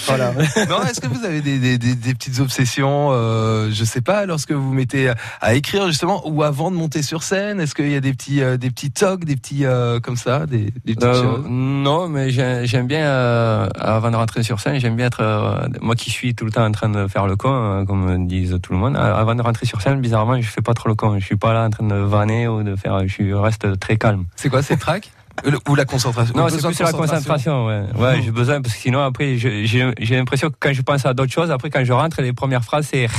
Voilà. 0.07 0.31
Non, 0.67 0.81
est-ce 0.89 0.99
que 0.99 1.05
vous 1.07 1.23
avez 1.23 1.39
des, 1.41 1.59
des- 1.59 1.77
des- 1.77 1.93
des 1.93 2.13
petites 2.15 2.39
obsessions, 2.39 3.09
euh, 3.11 3.69
je 3.71 3.83
sais 3.83 4.01
pas, 4.01 4.25
lorsque 4.25 4.51
vous 4.51 4.73
mettez 4.73 5.11
à 5.39 5.53
écrire 5.53 5.85
justement, 5.87 6.27
ou 6.27 6.41
avant 6.41 6.71
de 6.71 6.75
monter 6.75 7.03
sur 7.03 7.21
scène? 7.21 7.61
Est-ce 7.61 7.75
qu'il 7.75 7.89
y 7.91 7.95
a 7.95 7.99
des 8.01 8.11
petits, 8.11 8.41
euh, 8.41 8.57
des 8.57 8.71
petits 8.71 8.89
tocs, 8.89 9.23
des 9.23 9.35
petits 9.35 9.65
euh, 9.65 9.99
comme 9.99 10.15
ça, 10.17 10.47
des, 10.47 10.73
des 10.83 10.95
petites 10.95 11.03
Euh, 11.03 11.21
choses? 11.21 11.45
non, 11.47 12.09
mais 12.09 12.31
j'ai- 12.31 12.65
j'aime 12.65 12.87
bien, 12.87 13.05
euh, 13.05 13.69
avant 13.79 14.09
de 14.09 14.15
rentrer 14.15 14.41
sur 14.41 14.59
scène, 14.59 14.79
j'aime 14.79 14.95
bien 14.95 15.05
être, 15.05 15.21
euh, 15.21 15.67
moi 15.79 15.93
qui 15.93 16.09
suis 16.09 16.33
tout 16.33 16.45
le 16.45 16.51
temps 16.51 16.65
en 16.65 16.71
train 16.71 16.89
de 16.89 17.07
faire 17.07 17.27
le 17.27 17.35
con, 17.35 17.51
euh, 17.53 17.85
comme 17.85 18.25
disent 18.27 18.57
tout 18.63 18.73
le 18.73 18.79
monde, 18.79 18.95
euh, 18.95 19.15
avant 19.15 19.35
de 19.35 19.43
rentrer 19.43 19.67
sur 19.67 19.79
scène, 19.83 20.01
bizarrement, 20.01 20.41
je 20.41 20.47
fais 20.49 20.62
pas 20.63 20.73
trop 20.73 20.89
le 20.89 20.95
con. 20.95 21.19
Je 21.19 21.25
suis 21.25 21.35
pas 21.35 21.53
là 21.53 21.65
en 21.65 21.69
train 21.69 21.85
de 21.85 21.95
vanner 21.95 22.47
ou 22.47 22.63
de 22.63 22.75
faire, 22.75 22.99
je 23.07 23.13
suis- 23.13 23.33
reste 23.33 23.79
très 23.79 23.97
calme. 23.97 24.25
C'est 24.35 24.49
quoi, 24.49 24.61
c'est 24.63 24.73
le 24.75 24.79
track 24.79 25.11
Le- 25.43 25.57
Ou 25.67 25.75
la 25.75 25.85
concentration 25.85 26.33
Non, 26.37 26.47
c'est 26.49 26.61
plus 26.65 26.77
de 26.77 26.83
la 26.83 26.91
concentration, 26.91 27.65
ouais. 27.65 27.83
Ouais, 27.97 28.21
j'ai 28.23 28.31
besoin, 28.31 28.61
parce 28.61 28.75
que 28.75 28.79
sinon, 28.81 29.01
après, 29.03 29.37
j'ai 29.37 29.65
j'ai 29.65 30.15
l'impression 30.15 30.49
que 30.49 30.55
quand 30.59 30.71
je 30.73 30.81
pense 30.83 31.05
à 31.05 31.13
d'autres 31.13 31.31
choses, 31.31 31.49
après, 31.51 31.69
quand 31.69 31.83
je 31.83 31.91
rentre, 31.91 32.21
les 32.21 32.33
premières 32.33 32.63
phrases, 32.63 32.87
c'est. 32.91 33.07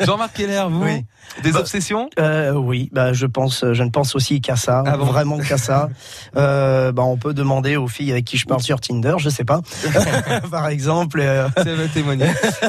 Jean-Marc 0.00 0.32
Keller, 0.34 0.64
vous 0.68 0.82
Oui. 0.84 1.04
Des 1.42 1.52
Bah, 1.52 1.60
obsessions? 1.60 2.10
Euh, 2.18 2.52
oui, 2.52 2.90
bah, 2.92 3.12
je 3.12 3.26
pense, 3.26 3.64
je 3.72 3.82
ne 3.82 3.90
pense 3.90 4.14
aussi 4.16 4.40
qu'à 4.40 4.56
ça, 4.56 4.82
Ah 4.86 4.96
bon? 4.96 5.04
vraiment 5.04 5.38
qu'à 5.38 5.58
ça. 5.58 5.88
Euh, 6.34 6.92
bah, 6.92 7.02
on 7.02 7.18
peut 7.18 7.34
demander 7.34 7.76
aux 7.76 7.88
filles 7.88 8.10
avec 8.10 8.24
qui 8.24 8.38
je 8.38 8.46
parle 8.46 8.62
sur 8.62 8.80
Tinder, 8.80 9.14
je 9.18 9.28
sais 9.28 9.44
pas, 9.44 9.60
par 10.50 10.68
exemple. 10.68 11.20
euh, 11.20 11.46
elle 11.56 11.74
va 11.74 11.88
témoigner. 11.88 12.26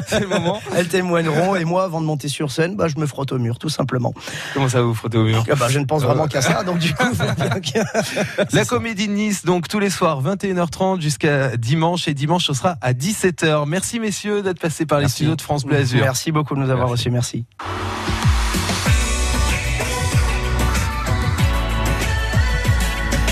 C'est 0.07 0.19
le 0.19 0.27
moment. 0.27 0.59
elles 0.75 0.87
témoigneront 0.89 1.55
et 1.55 1.63
moi, 1.63 1.85
avant 1.85 2.01
de 2.01 2.05
monter 2.05 2.27
sur 2.27 2.51
scène, 2.51 2.75
bah, 2.75 2.87
je 2.89 2.99
me 2.99 3.05
frotte 3.05 3.31
au 3.31 3.39
mur, 3.39 3.57
tout 3.57 3.69
simplement. 3.69 4.13
Comment 4.53 4.67
ça 4.67 4.81
vous 4.81 4.93
frottez 4.93 5.17
au 5.17 5.23
mur? 5.23 5.45
Ah 5.49 5.55
bah, 5.55 5.67
je 5.69 5.79
ne 5.79 5.85
pense 5.85 6.03
vraiment 6.03 6.27
qu'à 6.27 6.41
ça, 6.43 6.63
donc 6.63 6.77
du 6.79 6.93
coup, 6.93 7.03
que- 7.10 8.56
La 8.56 8.65
comédie 8.65 9.08
de 9.08 9.13
Nice, 9.13 9.45
donc 9.45 9.67
tous 9.67 9.79
les 9.79 9.89
soirs, 9.89 10.21
21h30 10.21 11.01
jusqu'à 11.01 11.58
dimanche. 11.58 12.08
Et 12.08 12.13
dimanche, 12.13 12.45
ce 12.45 12.53
sera 12.53 12.75
à 12.82 12.93
17h. 12.93 13.65
Merci 13.67 13.99
messieurs 13.99 14.41
d'être 14.43 14.60
passés 14.60 14.86
par 14.86 14.99
les 14.99 15.08
studios 15.08 15.36
de 15.36 15.41
France 15.41 15.65
Bleu 15.65 15.77
Azur. 15.77 16.01
Merci 16.03 16.32
beaucoup 16.32 16.56
de 16.56 16.60
nous 16.60 16.69
avoir 16.69 16.89
reçus, 16.89 17.10
merci. 17.10 17.45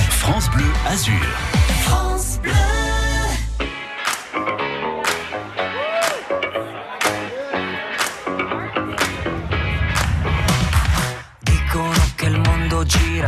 France 0.09 0.49
Bleu 0.51 0.65
Azur. 0.87 1.50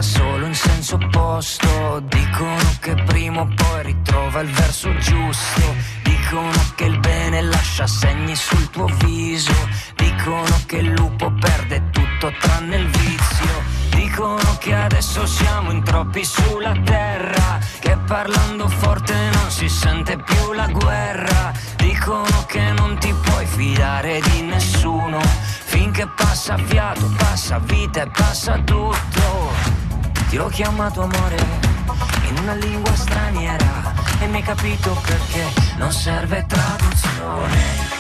Solo 0.04 0.46
in 0.46 0.54
senso 0.54 0.96
opposto. 0.96 2.02
Dicono 2.02 2.76
che 2.82 2.94
prima 3.06 3.42
o 3.42 3.48
poi 3.56 3.84
ritrova 3.84 4.42
il 4.42 4.50
verso 4.50 4.94
giusto. 4.98 5.62
Dicono 6.04 6.52
che 6.76 6.84
il 6.84 7.00
bene 7.00 7.42
lascia 7.42 7.88
segni 7.88 8.36
sul 8.36 8.70
tuo 8.70 8.86
viso. 9.06 9.56
Dicono 9.96 10.62
che 10.66 10.78
il 10.78 10.92
lupo 10.92 11.32
perde 11.40 11.90
tutto 11.92 12.32
tranne 12.40 12.76
il 12.76 12.88
vizio. 12.88 13.82
Dicono 13.92 14.58
che 14.60 14.76
adesso 14.76 15.26
siamo 15.26 15.72
in 15.72 15.82
troppi 15.84 16.26
sulla 16.26 16.74
terra. 16.84 17.60
Che 17.80 17.98
parlando 18.06 18.68
forte 18.68 19.14
non 19.14 19.50
si 19.50 19.70
sente 19.70 20.18
più 20.18 20.52
la 20.52 20.68
guerra. 20.68 21.54
Dicono 21.78 22.46
che 22.48 22.72
non 22.74 22.98
ti 23.00 23.14
puoi 23.24 23.46
fidare 23.46 24.20
di 24.22 24.42
nessuno. 24.42 25.22
Finché 25.66 26.08
passa 26.08 26.58
fiato, 26.58 27.10
passa 27.18 27.60
vita 27.60 28.02
e 28.02 28.10
passa 28.10 28.60
tutto. 28.60 29.83
Ti 30.34 30.40
ho 30.40 30.48
chiamato 30.48 31.04
amore 31.04 31.38
in 32.28 32.38
una 32.40 32.56
lingua 32.56 32.92
straniera 32.96 33.94
e 34.20 34.26
mi 34.26 34.38
hai 34.38 34.42
capito 34.42 35.00
perché 35.06 35.46
non 35.78 35.92
serve 35.92 36.44
traduzione. 36.48 37.93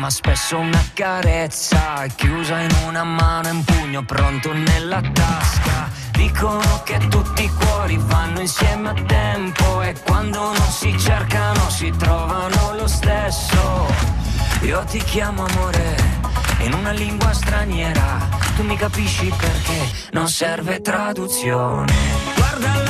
Ama 0.00 0.08
spesso 0.08 0.56
una 0.56 0.82
carezza 0.94 2.06
chiusa 2.16 2.58
in 2.60 2.70
una 2.86 3.04
mano 3.04 3.48
e 3.48 3.50
un 3.50 3.62
pugno 3.64 4.02
pronto 4.02 4.50
nella 4.50 5.02
tasca. 5.12 5.90
Dicono 6.12 6.82
che 6.84 6.96
tutti 7.08 7.44
i 7.44 7.50
cuori 7.50 7.98
vanno 7.98 8.40
insieme 8.40 8.88
a 8.88 8.94
tempo 8.94 9.82
e 9.82 9.94
quando 10.02 10.40
non 10.40 10.70
si 10.70 10.98
cercano 10.98 11.68
si 11.68 11.92
trovano 11.98 12.76
lo 12.76 12.86
stesso. 12.86 13.92
Io 14.62 14.82
ti 14.84 15.02
chiamo 15.02 15.44
amore 15.44 15.96
in 16.60 16.72
una 16.72 16.92
lingua 16.92 17.34
straniera, 17.34 18.26
tu 18.56 18.62
mi 18.62 18.76
capisci 18.76 19.26
perché 19.26 20.08
non 20.12 20.28
serve 20.28 20.80
traduzione. 20.80 21.92
Guarda 22.36 22.74
l'alba 22.74 22.89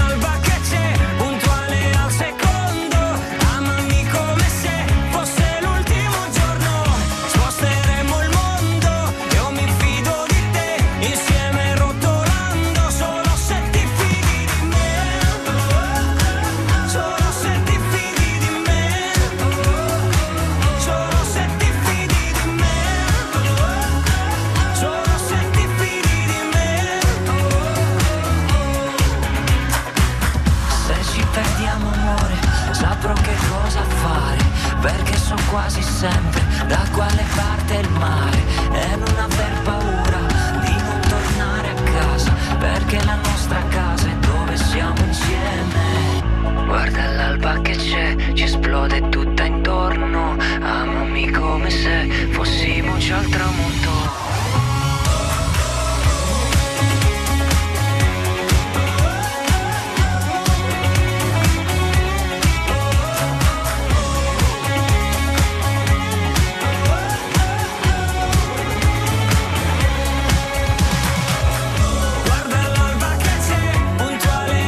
sempre 36.00 36.40
da 36.66 36.82
quale 36.92 37.22
parte 37.34 37.74
il 37.74 37.90
mare 37.90 38.39